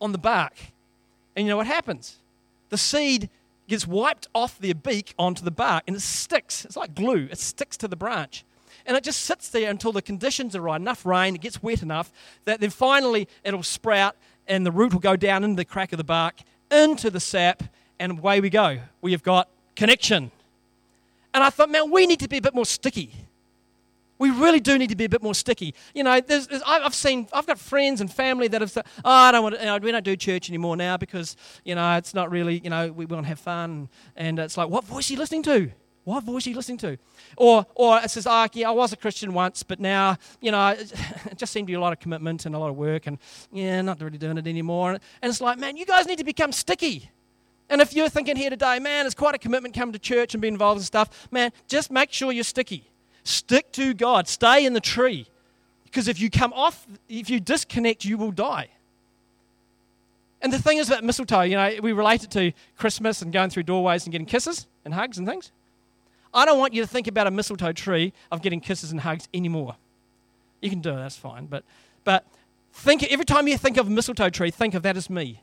on 0.00 0.12
the 0.12 0.18
bark. 0.18 0.54
And 1.34 1.44
you 1.44 1.50
know 1.50 1.56
what 1.56 1.66
happens? 1.66 2.18
The 2.70 2.78
seed 2.78 3.28
gets 3.66 3.86
wiped 3.86 4.28
off 4.32 4.58
their 4.58 4.74
beak 4.74 5.14
onto 5.18 5.44
the 5.44 5.50
bark 5.50 5.84
and 5.88 5.96
it 5.96 6.02
sticks. 6.02 6.64
It's 6.64 6.76
like 6.76 6.94
glue, 6.94 7.28
it 7.30 7.38
sticks 7.38 7.76
to 7.78 7.88
the 7.88 7.96
branch. 7.96 8.44
And 8.84 8.96
it 8.96 9.02
just 9.02 9.22
sits 9.22 9.48
there 9.48 9.68
until 9.68 9.90
the 9.90 10.02
conditions 10.02 10.54
are 10.54 10.60
right 10.60 10.80
enough 10.80 11.04
rain, 11.04 11.34
it 11.34 11.40
gets 11.40 11.62
wet 11.62 11.82
enough 11.82 12.12
that 12.44 12.60
then 12.60 12.70
finally 12.70 13.26
it'll 13.42 13.64
sprout 13.64 14.14
and 14.46 14.64
the 14.64 14.70
root 14.70 14.92
will 14.92 15.00
go 15.00 15.16
down 15.16 15.42
into 15.42 15.56
the 15.56 15.64
crack 15.64 15.92
of 15.92 15.96
the 15.96 16.04
bark, 16.04 16.36
into 16.70 17.10
the 17.10 17.20
sap, 17.20 17.62
and 17.98 18.18
away 18.18 18.40
we 18.40 18.50
go. 18.50 18.78
We 19.00 19.12
have 19.12 19.22
got 19.22 19.48
connection. 19.74 20.30
And 21.34 21.44
I 21.44 21.50
thought, 21.50 21.70
man, 21.70 21.90
we 21.90 22.06
need 22.06 22.20
to 22.20 22.28
be 22.28 22.38
a 22.38 22.42
bit 22.42 22.54
more 22.54 22.66
sticky. 22.66 23.10
We 24.18 24.30
really 24.30 24.60
do 24.60 24.78
need 24.78 24.88
to 24.88 24.96
be 24.96 25.04
a 25.04 25.08
bit 25.08 25.22
more 25.22 25.34
sticky. 25.34 25.74
You 25.94 26.02
know, 26.02 26.20
there's, 26.20 26.46
there's, 26.46 26.62
I've 26.66 26.94
seen, 26.94 27.28
I've 27.34 27.46
got 27.46 27.58
friends 27.58 28.00
and 28.00 28.10
family 28.10 28.48
that 28.48 28.62
have 28.62 28.70
said, 28.70 28.86
oh, 29.04 29.10
I 29.10 29.32
don't 29.32 29.42
want 29.42 29.56
to, 29.56 29.60
you 29.60 29.66
know, 29.66 29.76
we 29.76 29.92
don't 29.92 30.04
do 30.04 30.16
church 30.16 30.48
anymore 30.48 30.76
now 30.76 30.96
because, 30.96 31.36
you 31.64 31.74
know, 31.74 31.96
it's 31.96 32.14
not 32.14 32.30
really, 32.30 32.60
you 32.60 32.70
know, 32.70 32.90
we 32.90 33.04
want 33.04 33.24
to 33.24 33.28
have 33.28 33.38
fun. 33.38 33.90
And 34.16 34.38
it's 34.38 34.56
like, 34.56 34.70
what 34.70 34.84
voice 34.84 35.10
are 35.10 35.12
you 35.12 35.18
listening 35.18 35.42
to? 35.42 35.70
What 36.06 36.22
voice 36.22 36.46
are 36.46 36.50
you 36.50 36.56
listening 36.56 36.78
to? 36.78 36.98
Or, 37.36 37.66
or 37.74 37.98
it 37.98 38.08
says, 38.12 38.28
oh, 38.30 38.46
yeah, 38.52 38.68
I 38.68 38.70
was 38.70 38.92
a 38.92 38.96
Christian 38.96 39.34
once, 39.34 39.64
but 39.64 39.80
now, 39.80 40.18
you 40.40 40.52
know, 40.52 40.68
it 40.78 41.36
just 41.36 41.52
seemed 41.52 41.66
to 41.66 41.70
be 41.72 41.74
a 41.74 41.80
lot 41.80 41.92
of 41.92 41.98
commitment 41.98 42.46
and 42.46 42.54
a 42.54 42.60
lot 42.60 42.70
of 42.70 42.76
work, 42.76 43.08
and 43.08 43.18
yeah, 43.50 43.82
not 43.82 44.00
really 44.00 44.16
doing 44.16 44.38
it 44.38 44.46
anymore. 44.46 44.92
And 44.92 45.00
it's 45.24 45.40
like, 45.40 45.58
man, 45.58 45.76
you 45.76 45.84
guys 45.84 46.06
need 46.06 46.18
to 46.18 46.24
become 46.24 46.52
sticky. 46.52 47.10
And 47.68 47.80
if 47.80 47.92
you're 47.92 48.08
thinking 48.08 48.36
here 48.36 48.50
today, 48.50 48.78
man, 48.78 49.04
it's 49.04 49.16
quite 49.16 49.34
a 49.34 49.38
commitment 49.38 49.74
coming 49.74 49.92
to 49.94 49.98
church 49.98 50.32
and 50.32 50.40
being 50.40 50.54
involved 50.54 50.78
in 50.78 50.84
stuff, 50.84 51.26
man, 51.32 51.50
just 51.66 51.90
make 51.90 52.12
sure 52.12 52.30
you're 52.30 52.44
sticky. 52.44 52.88
Stick 53.24 53.72
to 53.72 53.92
God. 53.92 54.28
Stay 54.28 54.64
in 54.64 54.74
the 54.74 54.80
tree. 54.80 55.26
Because 55.82 56.06
if 56.06 56.20
you 56.20 56.30
come 56.30 56.52
off, 56.52 56.86
if 57.08 57.28
you 57.28 57.40
disconnect, 57.40 58.04
you 58.04 58.16
will 58.16 58.30
die. 58.30 58.68
And 60.40 60.52
the 60.52 60.60
thing 60.60 60.78
is 60.78 60.88
about 60.88 61.02
mistletoe, 61.02 61.40
you 61.40 61.56
know, 61.56 61.74
we 61.82 61.90
relate 61.90 62.22
it 62.22 62.30
to 62.30 62.52
Christmas 62.78 63.22
and 63.22 63.32
going 63.32 63.50
through 63.50 63.64
doorways 63.64 64.04
and 64.04 64.12
getting 64.12 64.26
kisses 64.28 64.68
and 64.84 64.94
hugs 64.94 65.18
and 65.18 65.26
things. 65.26 65.50
I 66.36 66.44
don't 66.44 66.58
want 66.58 66.74
you 66.74 66.82
to 66.82 66.86
think 66.86 67.06
about 67.06 67.26
a 67.26 67.30
mistletoe 67.30 67.72
tree 67.72 68.12
of 68.30 68.42
getting 68.42 68.60
kisses 68.60 68.92
and 68.92 69.00
hugs 69.00 69.26
anymore. 69.32 69.76
You 70.60 70.68
can 70.68 70.80
do 70.80 70.90
it, 70.90 70.96
that's 70.96 71.16
fine. 71.16 71.46
But, 71.46 71.64
but 72.04 72.26
think 72.72 73.02
every 73.04 73.24
time 73.24 73.48
you 73.48 73.56
think 73.56 73.78
of 73.78 73.86
a 73.86 73.90
mistletoe 73.90 74.28
tree, 74.28 74.50
think 74.50 74.74
of 74.74 74.82
that 74.82 74.96
as 74.96 75.08
me. 75.08 75.42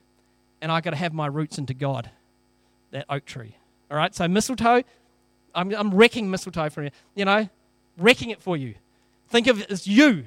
And 0.61 0.71
i 0.71 0.79
got 0.81 0.91
to 0.91 0.95
have 0.95 1.13
my 1.13 1.25
roots 1.25 1.57
into 1.57 1.73
God, 1.73 2.11
that 2.91 3.05
oak 3.09 3.25
tree. 3.25 3.57
All 3.89 3.97
right, 3.97 4.13
so 4.13 4.27
mistletoe, 4.27 4.83
I'm, 5.55 5.73
I'm 5.73 5.93
wrecking 5.93 6.29
mistletoe 6.29 6.69
for 6.69 6.83
you. 6.83 6.91
You 7.15 7.25
know, 7.25 7.49
wrecking 7.97 8.29
it 8.29 8.41
for 8.41 8.55
you. 8.55 8.75
Think 9.29 9.47
of 9.47 9.61
it 9.61 9.71
as 9.71 9.87
you. 9.87 10.25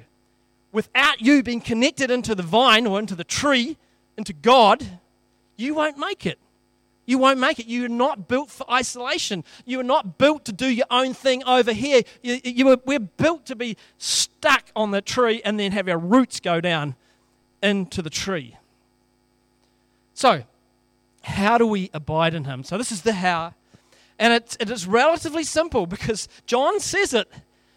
Without 0.72 1.20
you 1.20 1.42
being 1.42 1.60
connected 1.60 2.10
into 2.10 2.34
the 2.34 2.42
vine 2.42 2.86
or 2.86 2.98
into 2.98 3.14
the 3.14 3.24
tree, 3.24 3.76
into 4.16 4.32
God, 4.32 4.84
you 5.56 5.74
won't 5.74 5.96
make 5.96 6.26
it. 6.26 6.38
You 7.06 7.18
won't 7.18 7.38
make 7.38 7.58
it. 7.60 7.66
You're 7.66 7.88
not 7.88 8.28
built 8.28 8.50
for 8.50 8.70
isolation. 8.70 9.44
You 9.64 9.80
are 9.80 9.84
not 9.84 10.18
built 10.18 10.44
to 10.46 10.52
do 10.52 10.66
your 10.66 10.86
own 10.90 11.14
thing 11.14 11.42
over 11.44 11.72
here. 11.72 12.02
You, 12.22 12.40
you 12.42 12.66
were, 12.66 12.78
we're 12.84 12.98
built 12.98 13.46
to 13.46 13.56
be 13.56 13.76
stuck 13.96 14.70
on 14.74 14.90
the 14.90 15.00
tree 15.00 15.40
and 15.44 15.58
then 15.58 15.72
have 15.72 15.88
our 15.88 15.98
roots 15.98 16.40
go 16.40 16.60
down 16.60 16.96
into 17.62 18.02
the 18.02 18.10
tree. 18.10 18.56
So, 20.14 20.42
how 21.22 21.58
do 21.58 21.66
we 21.66 21.90
abide 21.94 22.34
in 22.34 22.44
Him? 22.44 22.64
So, 22.64 22.76
this 22.76 22.90
is 22.90 23.02
the 23.02 23.12
how. 23.12 23.54
And 24.18 24.32
it, 24.32 24.56
it 24.58 24.70
is 24.70 24.86
relatively 24.86 25.44
simple 25.44 25.86
because 25.86 26.28
John 26.46 26.80
says 26.80 27.14
it 27.14 27.28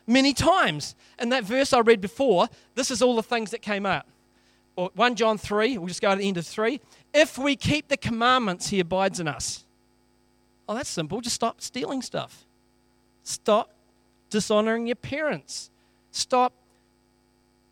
many 0.08 0.34
times. 0.34 0.96
In 1.20 1.30
that 1.30 1.44
verse 1.44 1.74
I 1.74 1.80
read 1.80 2.02
before, 2.02 2.48
this 2.76 2.90
is 2.90 3.02
all 3.02 3.16
the 3.16 3.24
things 3.24 3.52
that 3.52 3.62
came 3.62 3.86
out. 3.86 4.06
Or 4.76 4.92
1 4.96 5.16
John 5.16 5.38
3, 5.38 5.78
we'll 5.78 5.88
just 5.88 6.02
go 6.02 6.12
to 6.12 6.16
the 6.16 6.28
end 6.28 6.38
of 6.38 6.48
3. 6.48 6.80
If 7.14 7.38
we 7.38 7.56
keep 7.56 7.88
the 7.88 7.98
commandments, 7.98 8.70
he 8.70 8.80
abides 8.80 9.20
in 9.20 9.28
us. 9.28 9.64
Oh, 10.68 10.76
that's 10.76 10.90
simple. 10.90 11.22
Just 11.22 11.36
stop 11.36 11.62
stealing 11.62 12.02
stuff. 12.02 12.46
Stop 13.24 13.72
dishonoring 14.30 14.86
your 14.88 14.96
parents. 14.96 15.70
Stop 16.12 16.54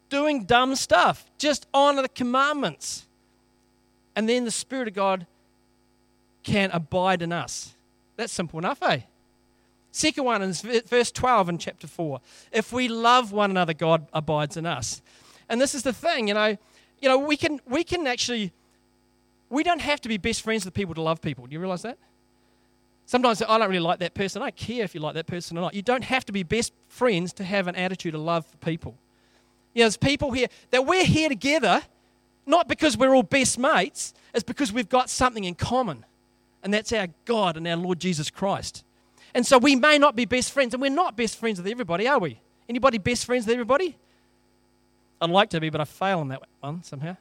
doing 0.09 0.45
dumb 0.45 0.75
stuff. 0.75 1.29
Just 1.37 1.67
honor 1.73 2.01
the 2.01 2.09
commandments. 2.09 3.05
And 4.15 4.27
then 4.27 4.45
the 4.45 4.51
Spirit 4.51 4.87
of 4.87 4.93
God 4.95 5.27
can 6.43 6.71
abide 6.71 7.21
in 7.21 7.31
us. 7.31 7.75
That's 8.15 8.33
simple 8.33 8.57
enough, 8.57 8.81
eh? 8.81 9.01
Second 9.91 10.23
one 10.25 10.41
is 10.41 10.61
verse 10.61 11.11
12 11.11 11.49
in 11.49 11.57
chapter 11.57 11.87
4. 11.87 12.19
If 12.51 12.71
we 12.71 12.87
love 12.87 13.31
one 13.31 13.51
another, 13.51 13.73
God 13.73 14.07
abides 14.13 14.57
in 14.57 14.65
us. 14.65 15.01
And 15.49 15.61
this 15.61 15.73
is 15.73 15.83
the 15.83 15.93
thing, 15.93 16.27
you 16.27 16.33
know, 16.33 16.57
you 16.99 17.09
know, 17.09 17.17
we 17.17 17.37
can 17.37 17.59
we 17.67 17.83
can 17.83 18.07
actually 18.07 18.51
we 19.49 19.63
don't 19.63 19.81
have 19.81 20.01
to 20.01 20.09
be 20.09 20.17
best 20.17 20.41
friends 20.41 20.65
with 20.65 20.73
people 20.73 20.93
to 20.95 21.01
love 21.01 21.21
people. 21.21 21.45
Do 21.45 21.53
you 21.53 21.59
realize 21.59 21.83
that? 21.83 21.97
Sometimes 23.05 23.41
I 23.41 23.57
don't 23.57 23.69
really 23.69 23.79
like 23.79 23.99
that 23.99 24.13
person. 24.13 24.41
I 24.41 24.45
don't 24.47 24.55
care 24.57 24.83
if 24.83 24.93
you 24.93 24.99
like 24.99 25.13
that 25.13 25.27
person 25.27 25.57
or 25.57 25.61
not. 25.61 25.73
You 25.73 25.81
don't 25.81 26.03
have 26.03 26.25
to 26.25 26.33
be 26.33 26.43
best 26.43 26.73
friends 26.89 27.31
to 27.33 27.43
have 27.43 27.67
an 27.67 27.75
attitude 27.75 28.13
of 28.15 28.21
love 28.21 28.45
for 28.45 28.57
people. 28.57 28.95
You 29.73 29.79
know, 29.79 29.85
there's 29.85 29.97
people 29.97 30.31
here 30.31 30.47
that 30.71 30.85
we're 30.85 31.05
here 31.05 31.29
together, 31.29 31.81
not 32.45 32.67
because 32.67 32.97
we're 32.97 33.15
all 33.15 33.23
best 33.23 33.57
mates, 33.57 34.13
it's 34.33 34.43
because 34.43 34.73
we've 34.73 34.89
got 34.89 35.09
something 35.09 35.45
in 35.45 35.55
common. 35.55 36.03
And 36.63 36.73
that's 36.73 36.91
our 36.91 37.07
God 37.23 37.55
and 37.55 37.65
our 37.67 37.77
Lord 37.77 37.99
Jesus 37.99 38.29
Christ. 38.29 38.83
And 39.33 39.45
so 39.45 39.57
we 39.57 39.75
may 39.75 39.97
not 39.97 40.15
be 40.15 40.25
best 40.25 40.51
friends, 40.51 40.73
and 40.73 40.81
we're 40.81 40.89
not 40.89 41.15
best 41.15 41.37
friends 41.37 41.59
with 41.59 41.71
everybody, 41.71 42.07
are 42.07 42.19
we? 42.19 42.41
Anybody 42.67 42.97
best 42.97 43.25
friends 43.25 43.45
with 43.45 43.53
everybody? 43.53 43.95
I'd 45.21 45.29
like 45.29 45.49
to 45.51 45.61
be, 45.61 45.69
but 45.69 45.79
I 45.79 45.85
fail 45.85 46.19
on 46.19 46.27
that 46.29 46.41
one 46.59 46.83
somehow. 46.83 47.15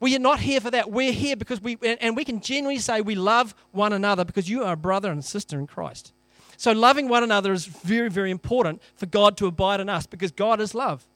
We 0.00 0.16
are 0.16 0.20
not 0.20 0.40
here 0.40 0.60
for 0.60 0.70
that. 0.70 0.90
We're 0.90 1.12
here 1.12 1.36
because 1.36 1.60
we, 1.60 1.76
and 1.82 2.16
we 2.16 2.24
can 2.24 2.40
genuinely 2.40 2.80
say 2.80 3.02
we 3.02 3.14
love 3.14 3.54
one 3.70 3.92
another 3.92 4.24
because 4.24 4.48
you 4.48 4.64
are 4.64 4.72
a 4.72 4.76
brother 4.76 5.12
and 5.12 5.24
sister 5.24 5.58
in 5.58 5.66
Christ. 5.66 6.12
So 6.56 6.72
loving 6.72 7.08
one 7.08 7.22
another 7.22 7.52
is 7.52 7.66
very, 7.66 8.10
very 8.10 8.30
important 8.30 8.82
for 8.96 9.06
God 9.06 9.36
to 9.38 9.46
abide 9.46 9.80
in 9.80 9.88
us 9.88 10.06
because 10.06 10.30
God 10.30 10.60
is 10.60 10.74
love. 10.74 11.06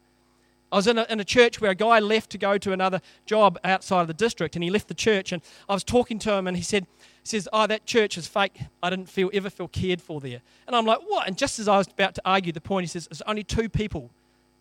I 0.72 0.76
was 0.76 0.86
in 0.86 0.98
a, 0.98 1.06
in 1.08 1.20
a 1.20 1.24
church 1.24 1.60
where 1.60 1.70
a 1.70 1.74
guy 1.74 2.00
left 2.00 2.30
to 2.30 2.38
go 2.38 2.58
to 2.58 2.72
another 2.72 3.00
job 3.26 3.58
outside 3.62 4.00
of 4.00 4.08
the 4.08 4.14
district, 4.14 4.56
and 4.56 4.64
he 4.64 4.70
left 4.70 4.88
the 4.88 4.94
church, 4.94 5.32
and 5.32 5.40
I 5.68 5.74
was 5.74 5.84
talking 5.84 6.18
to 6.20 6.32
him, 6.32 6.46
and 6.46 6.56
he 6.56 6.62
said, 6.62 6.86
he 7.22 7.28
says, 7.28 7.48
Oh, 7.52 7.66
that 7.66 7.86
church 7.86 8.18
is 8.18 8.26
fake. 8.26 8.60
I 8.82 8.90
didn't 8.90 9.08
feel 9.08 9.30
ever 9.32 9.50
feel 9.50 9.68
cared 9.68 10.02
for 10.02 10.20
there. 10.20 10.40
And 10.66 10.74
I'm 10.74 10.84
like, 10.84 10.98
What? 11.06 11.26
And 11.26 11.38
just 11.38 11.58
as 11.58 11.68
I 11.68 11.78
was 11.78 11.86
about 11.86 12.14
to 12.16 12.22
argue 12.24 12.52
the 12.52 12.60
point, 12.60 12.84
he 12.84 12.88
says, 12.88 13.06
There's 13.06 13.22
only 13.22 13.44
two 13.44 13.68
people 13.68 14.10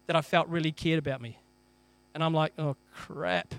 that 0.08 0.16
I 0.16 0.22
felt 0.22 0.48
really 0.48 0.72
cared 0.72 1.00
about 1.00 1.20
me. 1.20 1.40
And 2.14 2.24
I'm 2.24 2.34
like, 2.34 2.54
Oh, 2.60 2.76
crap. 2.94 3.56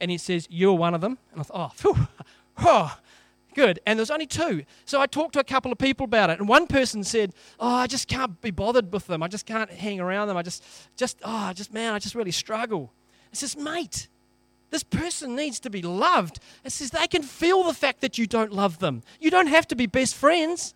And 0.00 0.10
he 0.10 0.18
says, 0.18 0.46
You're 0.50 0.74
one 0.74 0.94
of 0.94 1.00
them. 1.00 1.18
And 1.32 1.40
I 1.40 1.44
thought, 1.44 1.72
Oh, 1.86 1.92
phew, 1.94 2.08
oh 2.58 2.98
good. 3.54 3.80
And 3.86 3.98
there's 3.98 4.10
only 4.10 4.26
two. 4.26 4.64
So 4.84 5.00
I 5.00 5.06
talked 5.06 5.34
to 5.34 5.40
a 5.40 5.44
couple 5.44 5.72
of 5.72 5.78
people 5.78 6.04
about 6.04 6.30
it. 6.30 6.38
And 6.38 6.48
one 6.48 6.66
person 6.66 7.04
said, 7.04 7.32
Oh, 7.58 7.74
I 7.74 7.86
just 7.86 8.08
can't 8.08 8.40
be 8.40 8.50
bothered 8.50 8.92
with 8.92 9.06
them. 9.06 9.22
I 9.22 9.28
just 9.28 9.46
can't 9.46 9.70
hang 9.70 10.00
around 10.00 10.28
them. 10.28 10.36
I 10.36 10.42
just, 10.42 10.64
just, 10.96 11.18
oh, 11.24 11.52
just, 11.52 11.72
man, 11.72 11.92
I 11.92 11.98
just 11.98 12.14
really 12.14 12.30
struggle. 12.30 12.92
I 13.32 13.36
says, 13.36 13.56
Mate, 13.56 14.08
this 14.70 14.82
person 14.82 15.34
needs 15.34 15.60
to 15.60 15.70
be 15.70 15.82
loved. 15.82 16.38
It 16.64 16.72
says 16.72 16.90
they 16.90 17.06
can 17.06 17.22
feel 17.22 17.64
the 17.64 17.74
fact 17.74 18.00
that 18.00 18.18
you 18.18 18.26
don't 18.26 18.52
love 18.52 18.78
them. 18.78 19.02
You 19.20 19.30
don't 19.30 19.48
have 19.48 19.66
to 19.68 19.76
be 19.76 19.86
best 19.86 20.14
friends, 20.14 20.74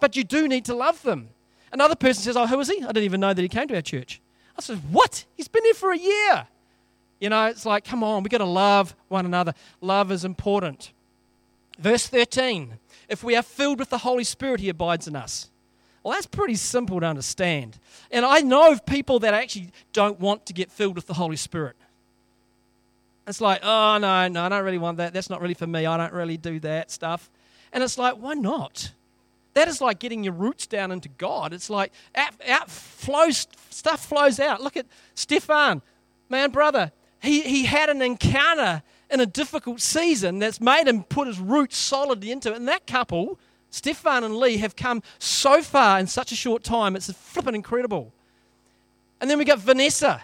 but 0.00 0.16
you 0.16 0.24
do 0.24 0.48
need 0.48 0.64
to 0.66 0.74
love 0.74 1.02
them. 1.02 1.28
Another 1.72 1.94
person 1.94 2.22
says, 2.22 2.36
Oh, 2.36 2.46
who 2.46 2.60
is 2.60 2.68
he? 2.68 2.82
I 2.82 2.88
didn't 2.88 3.04
even 3.04 3.20
know 3.20 3.32
that 3.32 3.42
he 3.42 3.48
came 3.48 3.68
to 3.68 3.76
our 3.76 3.82
church. 3.82 4.20
I 4.58 4.60
said, 4.60 4.78
What? 4.90 5.24
He's 5.36 5.48
been 5.48 5.64
here 5.64 5.74
for 5.74 5.92
a 5.92 5.98
year. 5.98 6.48
You 7.22 7.28
know, 7.28 7.46
it's 7.46 7.64
like, 7.64 7.84
come 7.84 8.02
on, 8.02 8.24
we've 8.24 8.32
got 8.32 8.38
to 8.38 8.44
love 8.44 8.96
one 9.06 9.24
another. 9.24 9.54
Love 9.80 10.10
is 10.10 10.24
important. 10.24 10.90
Verse 11.78 12.08
13 12.08 12.80
If 13.08 13.22
we 13.22 13.36
are 13.36 13.44
filled 13.44 13.78
with 13.78 13.90
the 13.90 13.98
Holy 13.98 14.24
Spirit, 14.24 14.58
he 14.58 14.68
abides 14.68 15.06
in 15.06 15.14
us. 15.14 15.48
Well, 16.02 16.14
that's 16.14 16.26
pretty 16.26 16.56
simple 16.56 16.98
to 16.98 17.06
understand. 17.06 17.78
And 18.10 18.26
I 18.26 18.40
know 18.40 18.72
of 18.72 18.84
people 18.84 19.20
that 19.20 19.34
actually 19.34 19.70
don't 19.92 20.18
want 20.18 20.46
to 20.46 20.52
get 20.52 20.72
filled 20.72 20.96
with 20.96 21.06
the 21.06 21.14
Holy 21.14 21.36
Spirit. 21.36 21.76
It's 23.28 23.40
like, 23.40 23.60
oh, 23.62 23.98
no, 23.98 24.26
no, 24.26 24.42
I 24.42 24.48
don't 24.48 24.64
really 24.64 24.78
want 24.78 24.96
that. 24.96 25.12
That's 25.12 25.30
not 25.30 25.40
really 25.40 25.54
for 25.54 25.68
me. 25.68 25.86
I 25.86 25.96
don't 25.96 26.12
really 26.12 26.36
do 26.36 26.58
that 26.58 26.90
stuff. 26.90 27.30
And 27.72 27.84
it's 27.84 27.98
like, 27.98 28.14
why 28.14 28.34
not? 28.34 28.90
That 29.54 29.68
is 29.68 29.80
like 29.80 30.00
getting 30.00 30.24
your 30.24 30.32
roots 30.32 30.66
down 30.66 30.90
into 30.90 31.08
God. 31.08 31.52
It's 31.52 31.70
like 31.70 31.92
out, 32.16 32.32
out 32.48 32.68
flows, 32.68 33.46
stuff 33.70 34.04
flows 34.04 34.40
out. 34.40 34.60
Look 34.60 34.76
at 34.76 34.86
Stefan, 35.14 35.82
man, 36.28 36.50
brother. 36.50 36.90
He, 37.22 37.42
he 37.42 37.64
had 37.64 37.88
an 37.88 38.02
encounter 38.02 38.82
in 39.10 39.20
a 39.20 39.26
difficult 39.26 39.80
season 39.80 40.38
that's 40.38 40.60
made 40.60 40.88
him 40.88 41.04
put 41.04 41.28
his 41.28 41.38
roots 41.38 41.76
solidly 41.76 42.32
into 42.32 42.50
it. 42.50 42.56
And 42.56 42.66
that 42.68 42.86
couple, 42.86 43.38
Stefan 43.70 44.24
and 44.24 44.36
Lee, 44.36 44.56
have 44.56 44.74
come 44.74 45.02
so 45.18 45.62
far 45.62 46.00
in 46.00 46.06
such 46.06 46.32
a 46.32 46.34
short 46.34 46.64
time. 46.64 46.96
It's 46.96 47.12
flipping 47.12 47.54
incredible. 47.54 48.12
And 49.20 49.30
then 49.30 49.38
we 49.38 49.44
got 49.44 49.60
Vanessa. 49.60 50.22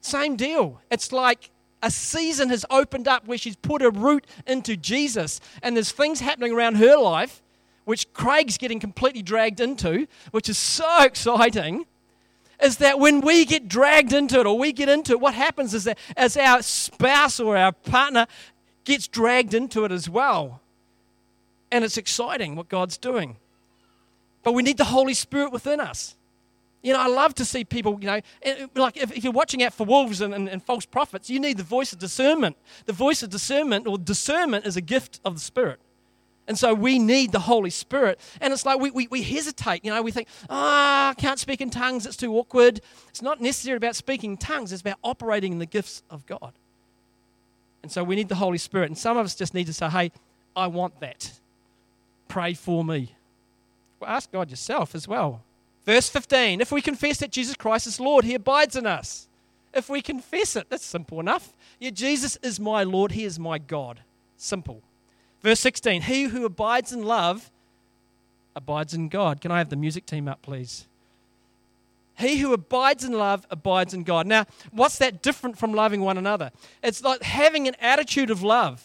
Same 0.00 0.36
deal. 0.36 0.80
It's 0.90 1.12
like 1.12 1.50
a 1.82 1.90
season 1.90 2.48
has 2.48 2.64
opened 2.70 3.06
up 3.06 3.26
where 3.26 3.38
she's 3.38 3.56
put 3.56 3.82
her 3.82 3.90
root 3.90 4.26
into 4.46 4.76
Jesus, 4.76 5.40
and 5.62 5.76
there's 5.76 5.92
things 5.92 6.20
happening 6.20 6.52
around 6.52 6.76
her 6.76 6.96
life, 6.96 7.42
which 7.84 8.12
Craig's 8.12 8.56
getting 8.56 8.80
completely 8.80 9.22
dragged 9.22 9.60
into, 9.60 10.06
which 10.30 10.48
is 10.48 10.58
so 10.58 11.02
exciting. 11.02 11.84
Is 12.62 12.78
that 12.78 12.98
when 12.98 13.20
we 13.20 13.44
get 13.44 13.68
dragged 13.68 14.12
into 14.12 14.40
it 14.40 14.46
or 14.46 14.58
we 14.58 14.72
get 14.72 14.88
into 14.88 15.12
it, 15.12 15.20
what 15.20 15.34
happens 15.34 15.74
is 15.74 15.84
that 15.84 15.98
as 16.16 16.36
our 16.36 16.60
spouse 16.62 17.38
or 17.38 17.56
our 17.56 17.72
partner 17.72 18.26
gets 18.84 19.06
dragged 19.06 19.54
into 19.54 19.84
it 19.84 19.92
as 19.92 20.08
well. 20.08 20.60
And 21.70 21.84
it's 21.84 21.96
exciting 21.96 22.56
what 22.56 22.68
God's 22.68 22.98
doing. 22.98 23.36
But 24.42 24.52
we 24.52 24.62
need 24.62 24.78
the 24.78 24.84
Holy 24.84 25.14
Spirit 25.14 25.52
within 25.52 25.78
us. 25.78 26.16
You 26.82 26.92
know, 26.92 27.00
I 27.00 27.08
love 27.08 27.34
to 27.34 27.44
see 27.44 27.64
people, 27.64 27.98
you 28.00 28.06
know, 28.06 28.14
eh, 28.14 28.20
eh, 28.42 28.66
like 28.74 28.96
if, 28.96 29.14
if 29.16 29.24
you're 29.24 29.32
watching 29.32 29.62
out 29.62 29.74
for 29.74 29.84
wolves 29.84 30.20
and, 30.20 30.32
and, 30.32 30.48
and, 30.48 30.62
false 30.62 30.86
prophets, 30.86 31.28
you 31.28 31.40
need 31.40 31.56
the 31.56 31.64
voice 31.64 31.92
of 31.92 31.98
discernment. 31.98 32.56
The 32.86 32.92
voice 32.92 33.22
of 33.22 33.30
discernment, 33.30 33.86
or 33.86 33.98
discernment, 33.98 34.64
is 34.64 34.76
a 34.76 34.80
gift 34.80 35.20
of 35.24 35.34
the 35.34 35.40
Spirit. 35.40 35.80
And 36.48 36.58
so 36.58 36.72
we 36.72 36.98
need 36.98 37.30
the 37.30 37.40
Holy 37.40 37.68
Spirit. 37.68 38.18
And 38.40 38.52
it's 38.54 38.64
like 38.64 38.80
we, 38.80 38.90
we, 38.90 39.06
we 39.08 39.22
hesitate, 39.22 39.84
you 39.84 39.92
know, 39.92 40.02
we 40.02 40.10
think, 40.10 40.28
ah, 40.48 41.08
oh, 41.08 41.10
I 41.10 41.14
can't 41.14 41.38
speak 41.38 41.60
in 41.60 41.68
tongues, 41.68 42.06
it's 42.06 42.16
too 42.16 42.34
awkward. 42.36 42.80
It's 43.10 43.20
not 43.20 43.40
necessarily 43.40 43.76
about 43.76 43.94
speaking 43.94 44.38
tongues, 44.38 44.72
it's 44.72 44.80
about 44.80 44.98
operating 45.04 45.52
in 45.52 45.58
the 45.58 45.66
gifts 45.66 46.02
of 46.10 46.24
God. 46.24 46.54
And 47.82 47.92
so 47.92 48.02
we 48.02 48.16
need 48.16 48.30
the 48.30 48.34
Holy 48.34 48.58
Spirit. 48.58 48.86
And 48.86 48.96
some 48.96 49.18
of 49.18 49.26
us 49.26 49.34
just 49.34 49.52
need 49.52 49.66
to 49.66 49.74
say, 49.74 49.88
hey, 49.90 50.10
I 50.56 50.66
want 50.66 50.98
that. 51.00 51.32
Pray 52.28 52.54
for 52.54 52.82
me. 52.82 53.14
Well, 54.00 54.10
ask 54.10 54.32
God 54.32 54.50
yourself 54.50 54.94
as 54.94 55.06
well. 55.06 55.42
Verse 55.84 56.08
15 56.08 56.60
If 56.62 56.72
we 56.72 56.80
confess 56.80 57.18
that 57.18 57.30
Jesus 57.30 57.56
Christ 57.56 57.86
is 57.86 58.00
Lord, 58.00 58.24
he 58.24 58.34
abides 58.34 58.74
in 58.74 58.86
us. 58.86 59.28
If 59.74 59.90
we 59.90 60.00
confess 60.00 60.56
it, 60.56 60.70
that's 60.70 60.84
simple 60.84 61.20
enough. 61.20 61.52
Yeah, 61.78 61.90
Jesus 61.90 62.36
is 62.42 62.58
my 62.58 62.84
Lord, 62.84 63.12
he 63.12 63.24
is 63.24 63.38
my 63.38 63.58
God. 63.58 64.00
Simple. 64.36 64.82
Verse 65.42 65.60
16 65.60 66.02
He 66.02 66.24
who 66.24 66.44
abides 66.44 66.92
in 66.92 67.02
love 67.02 67.50
abides 68.56 68.94
in 68.94 69.08
God. 69.08 69.40
Can 69.40 69.50
I 69.50 69.58
have 69.58 69.68
the 69.68 69.76
music 69.76 70.06
team 70.06 70.28
up, 70.28 70.42
please? 70.42 70.86
He 72.16 72.38
who 72.38 72.52
abides 72.52 73.04
in 73.04 73.12
love 73.12 73.46
abides 73.48 73.94
in 73.94 74.02
God. 74.02 74.26
Now, 74.26 74.46
what's 74.72 74.98
that 74.98 75.22
different 75.22 75.56
from 75.56 75.72
loving 75.72 76.00
one 76.00 76.18
another? 76.18 76.50
It's 76.82 77.02
like 77.02 77.22
having 77.22 77.68
an 77.68 77.76
attitude 77.80 78.30
of 78.30 78.42
love, 78.42 78.82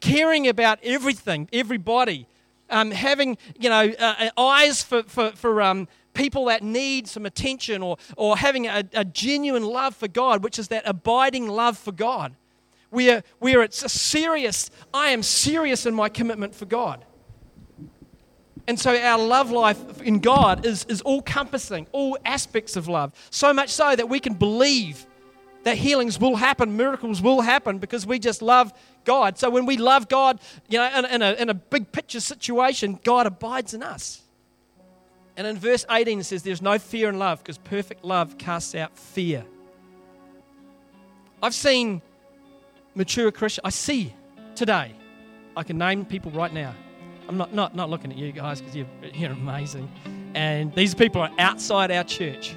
caring 0.00 0.48
about 0.48 0.78
everything, 0.82 1.46
everybody, 1.52 2.26
um, 2.70 2.90
having 2.90 3.36
you 3.58 3.68
know 3.68 3.92
uh, 3.98 4.30
eyes 4.38 4.82
for 4.82 5.02
for, 5.02 5.32
for 5.32 5.60
um, 5.60 5.88
people 6.14 6.46
that 6.46 6.62
need 6.62 7.06
some 7.06 7.26
attention 7.26 7.82
or, 7.82 7.98
or 8.16 8.38
having 8.38 8.66
a, 8.66 8.84
a 8.94 9.04
genuine 9.04 9.64
love 9.64 9.94
for 9.94 10.08
God, 10.08 10.42
which 10.42 10.58
is 10.58 10.68
that 10.68 10.84
abiding 10.86 11.48
love 11.48 11.76
for 11.76 11.92
God. 11.92 12.34
Where, 12.94 13.24
where 13.40 13.62
it's 13.62 13.82
a 13.82 13.88
serious, 13.88 14.70
I 14.92 15.10
am 15.10 15.22
serious 15.22 15.84
in 15.84 15.94
my 15.94 16.08
commitment 16.08 16.54
for 16.54 16.64
God. 16.64 17.04
And 18.66 18.78
so 18.80 18.96
our 18.96 19.18
love 19.18 19.50
life 19.50 20.00
in 20.00 20.20
God 20.20 20.64
is, 20.64 20.84
is 20.84 21.02
all 21.02 21.20
compassing, 21.20 21.86
all 21.92 22.16
aspects 22.24 22.76
of 22.76 22.88
love. 22.88 23.12
So 23.30 23.52
much 23.52 23.70
so 23.70 23.94
that 23.94 24.08
we 24.08 24.20
can 24.20 24.34
believe 24.34 25.06
that 25.64 25.76
healings 25.76 26.18
will 26.18 26.36
happen, 26.36 26.76
miracles 26.76 27.20
will 27.20 27.40
happen 27.40 27.78
because 27.78 28.06
we 28.06 28.18
just 28.18 28.42
love 28.42 28.72
God. 29.04 29.38
So 29.38 29.50
when 29.50 29.66
we 29.66 29.76
love 29.76 30.08
God, 30.08 30.40
you 30.68 30.78
know, 30.78 30.98
in, 30.98 31.04
in, 31.06 31.22
a, 31.22 31.32
in 31.32 31.50
a 31.50 31.54
big 31.54 31.90
picture 31.90 32.20
situation, 32.20 32.98
God 33.02 33.26
abides 33.26 33.74
in 33.74 33.82
us. 33.82 34.22
And 35.36 35.46
in 35.46 35.58
verse 35.58 35.84
18, 35.90 36.20
it 36.20 36.24
says, 36.24 36.42
There's 36.42 36.62
no 36.62 36.78
fear 36.78 37.08
in 37.08 37.18
love 37.18 37.42
because 37.42 37.58
perfect 37.58 38.04
love 38.04 38.38
casts 38.38 38.74
out 38.74 38.96
fear. 38.96 39.44
I've 41.42 41.54
seen 41.54 42.00
mature 42.94 43.30
Christian. 43.30 43.62
I 43.64 43.70
see 43.70 44.14
today, 44.54 44.94
I 45.56 45.62
can 45.62 45.78
name 45.78 46.04
people 46.04 46.30
right 46.32 46.52
now. 46.52 46.74
I'm 47.28 47.36
not, 47.36 47.54
not, 47.54 47.74
not 47.74 47.90
looking 47.90 48.10
at 48.10 48.18
you 48.18 48.32
guys 48.32 48.60
because 48.60 48.76
you're, 48.76 48.86
you're 49.14 49.32
amazing. 49.32 49.90
And 50.34 50.74
these 50.74 50.94
people 50.94 51.22
are 51.22 51.30
outside 51.38 51.90
our 51.90 52.04
church. 52.04 52.54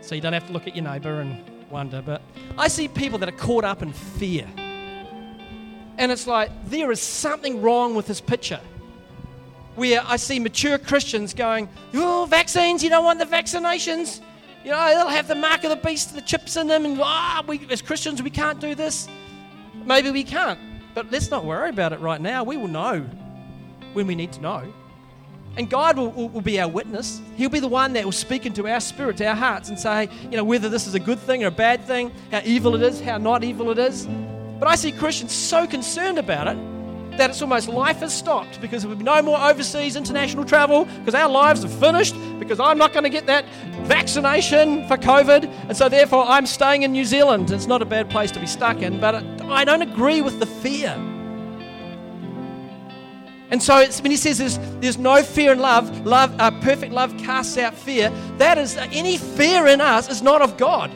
So 0.00 0.14
you 0.14 0.20
don't 0.20 0.32
have 0.32 0.46
to 0.46 0.52
look 0.52 0.66
at 0.66 0.74
your 0.74 0.84
neighbor 0.84 1.20
and 1.20 1.44
wonder. 1.70 2.02
But 2.02 2.22
I 2.56 2.68
see 2.68 2.88
people 2.88 3.18
that 3.18 3.28
are 3.28 3.32
caught 3.36 3.64
up 3.64 3.82
in 3.82 3.92
fear. 3.92 4.48
And 5.96 6.10
it's 6.10 6.26
like, 6.26 6.50
there 6.66 6.90
is 6.90 7.00
something 7.00 7.62
wrong 7.62 7.94
with 7.94 8.06
this 8.06 8.20
picture 8.20 8.60
where 9.76 10.02
I 10.06 10.16
see 10.16 10.38
mature 10.38 10.78
Christians 10.78 11.34
going, 11.34 11.68
oh, 11.94 12.26
vaccines, 12.28 12.82
you 12.82 12.90
don't 12.90 13.04
want 13.04 13.18
the 13.18 13.26
vaccinations. 13.26 14.20
You 14.64 14.70
know, 14.70 14.88
they'll 14.88 15.08
have 15.08 15.28
the 15.28 15.34
mark 15.34 15.64
of 15.64 15.70
the 15.70 15.76
beast, 15.76 16.14
the 16.14 16.22
chips 16.22 16.56
in 16.56 16.68
them, 16.68 16.84
and 16.84 16.98
ah, 17.00 17.42
oh, 17.42 17.46
we, 17.46 17.66
as 17.70 17.82
Christians, 17.82 18.22
we 18.22 18.30
can't 18.30 18.60
do 18.60 18.74
this. 18.74 19.08
Maybe 19.86 20.10
we 20.10 20.24
can't, 20.24 20.58
but 20.94 21.10
let's 21.10 21.30
not 21.30 21.44
worry 21.44 21.70
about 21.70 21.92
it 21.92 22.00
right 22.00 22.20
now. 22.20 22.44
We 22.44 22.56
will 22.56 22.68
know 22.68 23.06
when 23.92 24.06
we 24.06 24.14
need 24.14 24.32
to 24.32 24.40
know. 24.40 24.72
And 25.56 25.70
God 25.70 25.96
will, 25.96 26.10
will, 26.10 26.28
will, 26.30 26.40
be 26.40 26.58
our 26.60 26.68
witness. 26.68 27.20
He'll 27.36 27.50
be 27.50 27.60
the 27.60 27.68
one 27.68 27.92
that 27.92 28.04
will 28.04 28.12
speak 28.12 28.44
into 28.44 28.66
our 28.66 28.80
spirits, 28.80 29.20
our 29.20 29.36
hearts, 29.36 29.68
and 29.68 29.78
say, 29.78 30.08
you 30.22 30.36
know, 30.36 30.42
whether 30.42 30.68
this 30.68 30.86
is 30.86 30.94
a 30.94 31.00
good 31.00 31.18
thing 31.20 31.44
or 31.44 31.48
a 31.48 31.52
bad 31.52 31.84
thing, 31.84 32.10
how 32.32 32.40
evil 32.44 32.74
it 32.74 32.82
is, 32.82 33.00
how 33.00 33.18
not 33.18 33.44
evil 33.44 33.70
it 33.70 33.78
is. 33.78 34.06
But 34.58 34.66
I 34.66 34.74
see 34.74 34.90
Christians 34.90 35.32
so 35.32 35.66
concerned 35.66 36.18
about 36.18 36.48
it 36.48 36.58
that 37.18 37.30
it's 37.30 37.40
almost 37.42 37.68
life 37.68 37.98
has 37.98 38.12
stopped 38.12 38.60
because 38.60 38.82
there 38.82 38.88
will 38.88 38.96
be 38.96 39.04
no 39.04 39.22
more 39.22 39.38
overseas 39.38 39.94
international 39.94 40.44
travel 40.44 40.86
because 40.98 41.14
our 41.14 41.28
lives 41.28 41.64
are 41.64 41.68
finished 41.68 42.16
because 42.40 42.58
I'm 42.58 42.76
not 42.76 42.92
going 42.92 43.04
to 43.04 43.10
get 43.10 43.26
that 43.26 43.44
vaccination 43.82 44.86
for 44.88 44.96
COVID. 44.96 45.44
And 45.68 45.76
so, 45.76 45.88
therefore, 45.88 46.24
I'm 46.26 46.46
staying 46.46 46.82
in 46.82 46.90
New 46.90 47.04
Zealand. 47.04 47.52
It's 47.52 47.66
not 47.66 47.82
a 47.82 47.84
bad 47.84 48.10
place 48.10 48.32
to 48.32 48.40
be 48.40 48.46
stuck 48.46 48.82
in, 48.82 48.98
but 48.98 49.22
I 49.50 49.64
don't 49.64 49.82
agree 49.82 50.20
with 50.20 50.38
the 50.40 50.46
fear. 50.46 50.92
And 53.50 53.62
so 53.62 53.86
when 54.00 54.10
he 54.10 54.16
says 54.16 54.38
there's, 54.38 54.58
there's 54.80 54.98
no 54.98 55.22
fear 55.22 55.52
in 55.52 55.60
love, 55.60 56.04
love 56.06 56.34
uh, 56.40 56.50
perfect 56.60 56.92
love 56.92 57.16
casts 57.18 57.56
out 57.56 57.74
fear, 57.74 58.10
that 58.38 58.58
is 58.58 58.76
uh, 58.76 58.88
any 58.90 59.16
fear 59.16 59.66
in 59.66 59.80
us 59.80 60.10
is 60.10 60.22
not 60.22 60.42
of 60.42 60.56
God. 60.56 60.90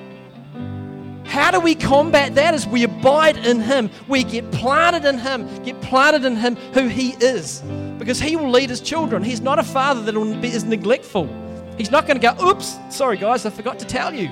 How 1.24 1.50
do 1.50 1.60
we 1.60 1.74
combat 1.74 2.34
that? 2.36 2.54
Is 2.54 2.66
we 2.66 2.84
abide 2.84 3.36
in 3.36 3.60
Him. 3.60 3.90
We 4.08 4.24
get 4.24 4.50
planted 4.50 5.04
in 5.04 5.18
Him, 5.18 5.62
get 5.62 5.80
planted 5.82 6.24
in 6.24 6.36
Him 6.36 6.56
who 6.72 6.88
He 6.88 7.10
is. 7.20 7.60
Because 7.98 8.18
He 8.18 8.34
will 8.34 8.50
lead 8.50 8.70
His 8.70 8.80
children. 8.80 9.22
He's 9.22 9.42
not 9.42 9.58
a 9.58 9.62
father 9.62 10.00
that 10.10 10.44
is 10.44 10.64
neglectful. 10.64 11.28
He's 11.76 11.90
not 11.90 12.06
going 12.06 12.18
to 12.18 12.34
go, 12.34 12.48
oops, 12.48 12.76
sorry 12.90 13.18
guys, 13.18 13.44
I 13.46 13.50
forgot 13.50 13.78
to 13.78 13.84
tell 13.84 14.12
you. 14.12 14.30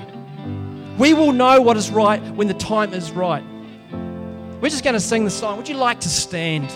We 0.97 1.13
will 1.13 1.31
know 1.31 1.61
what 1.61 1.77
is 1.77 1.91
right 1.91 2.21
when 2.33 2.47
the 2.47 2.55
time 2.55 2.93
is 2.93 3.11
right. 3.11 3.43
We're 4.59 4.69
just 4.69 4.83
going 4.83 4.95
to 4.95 4.99
sing 4.99 5.23
the 5.23 5.29
song. 5.29 5.57
Would 5.57 5.69
you 5.69 5.77
like 5.77 5.99
to 5.99 6.09
stand? 6.09 6.71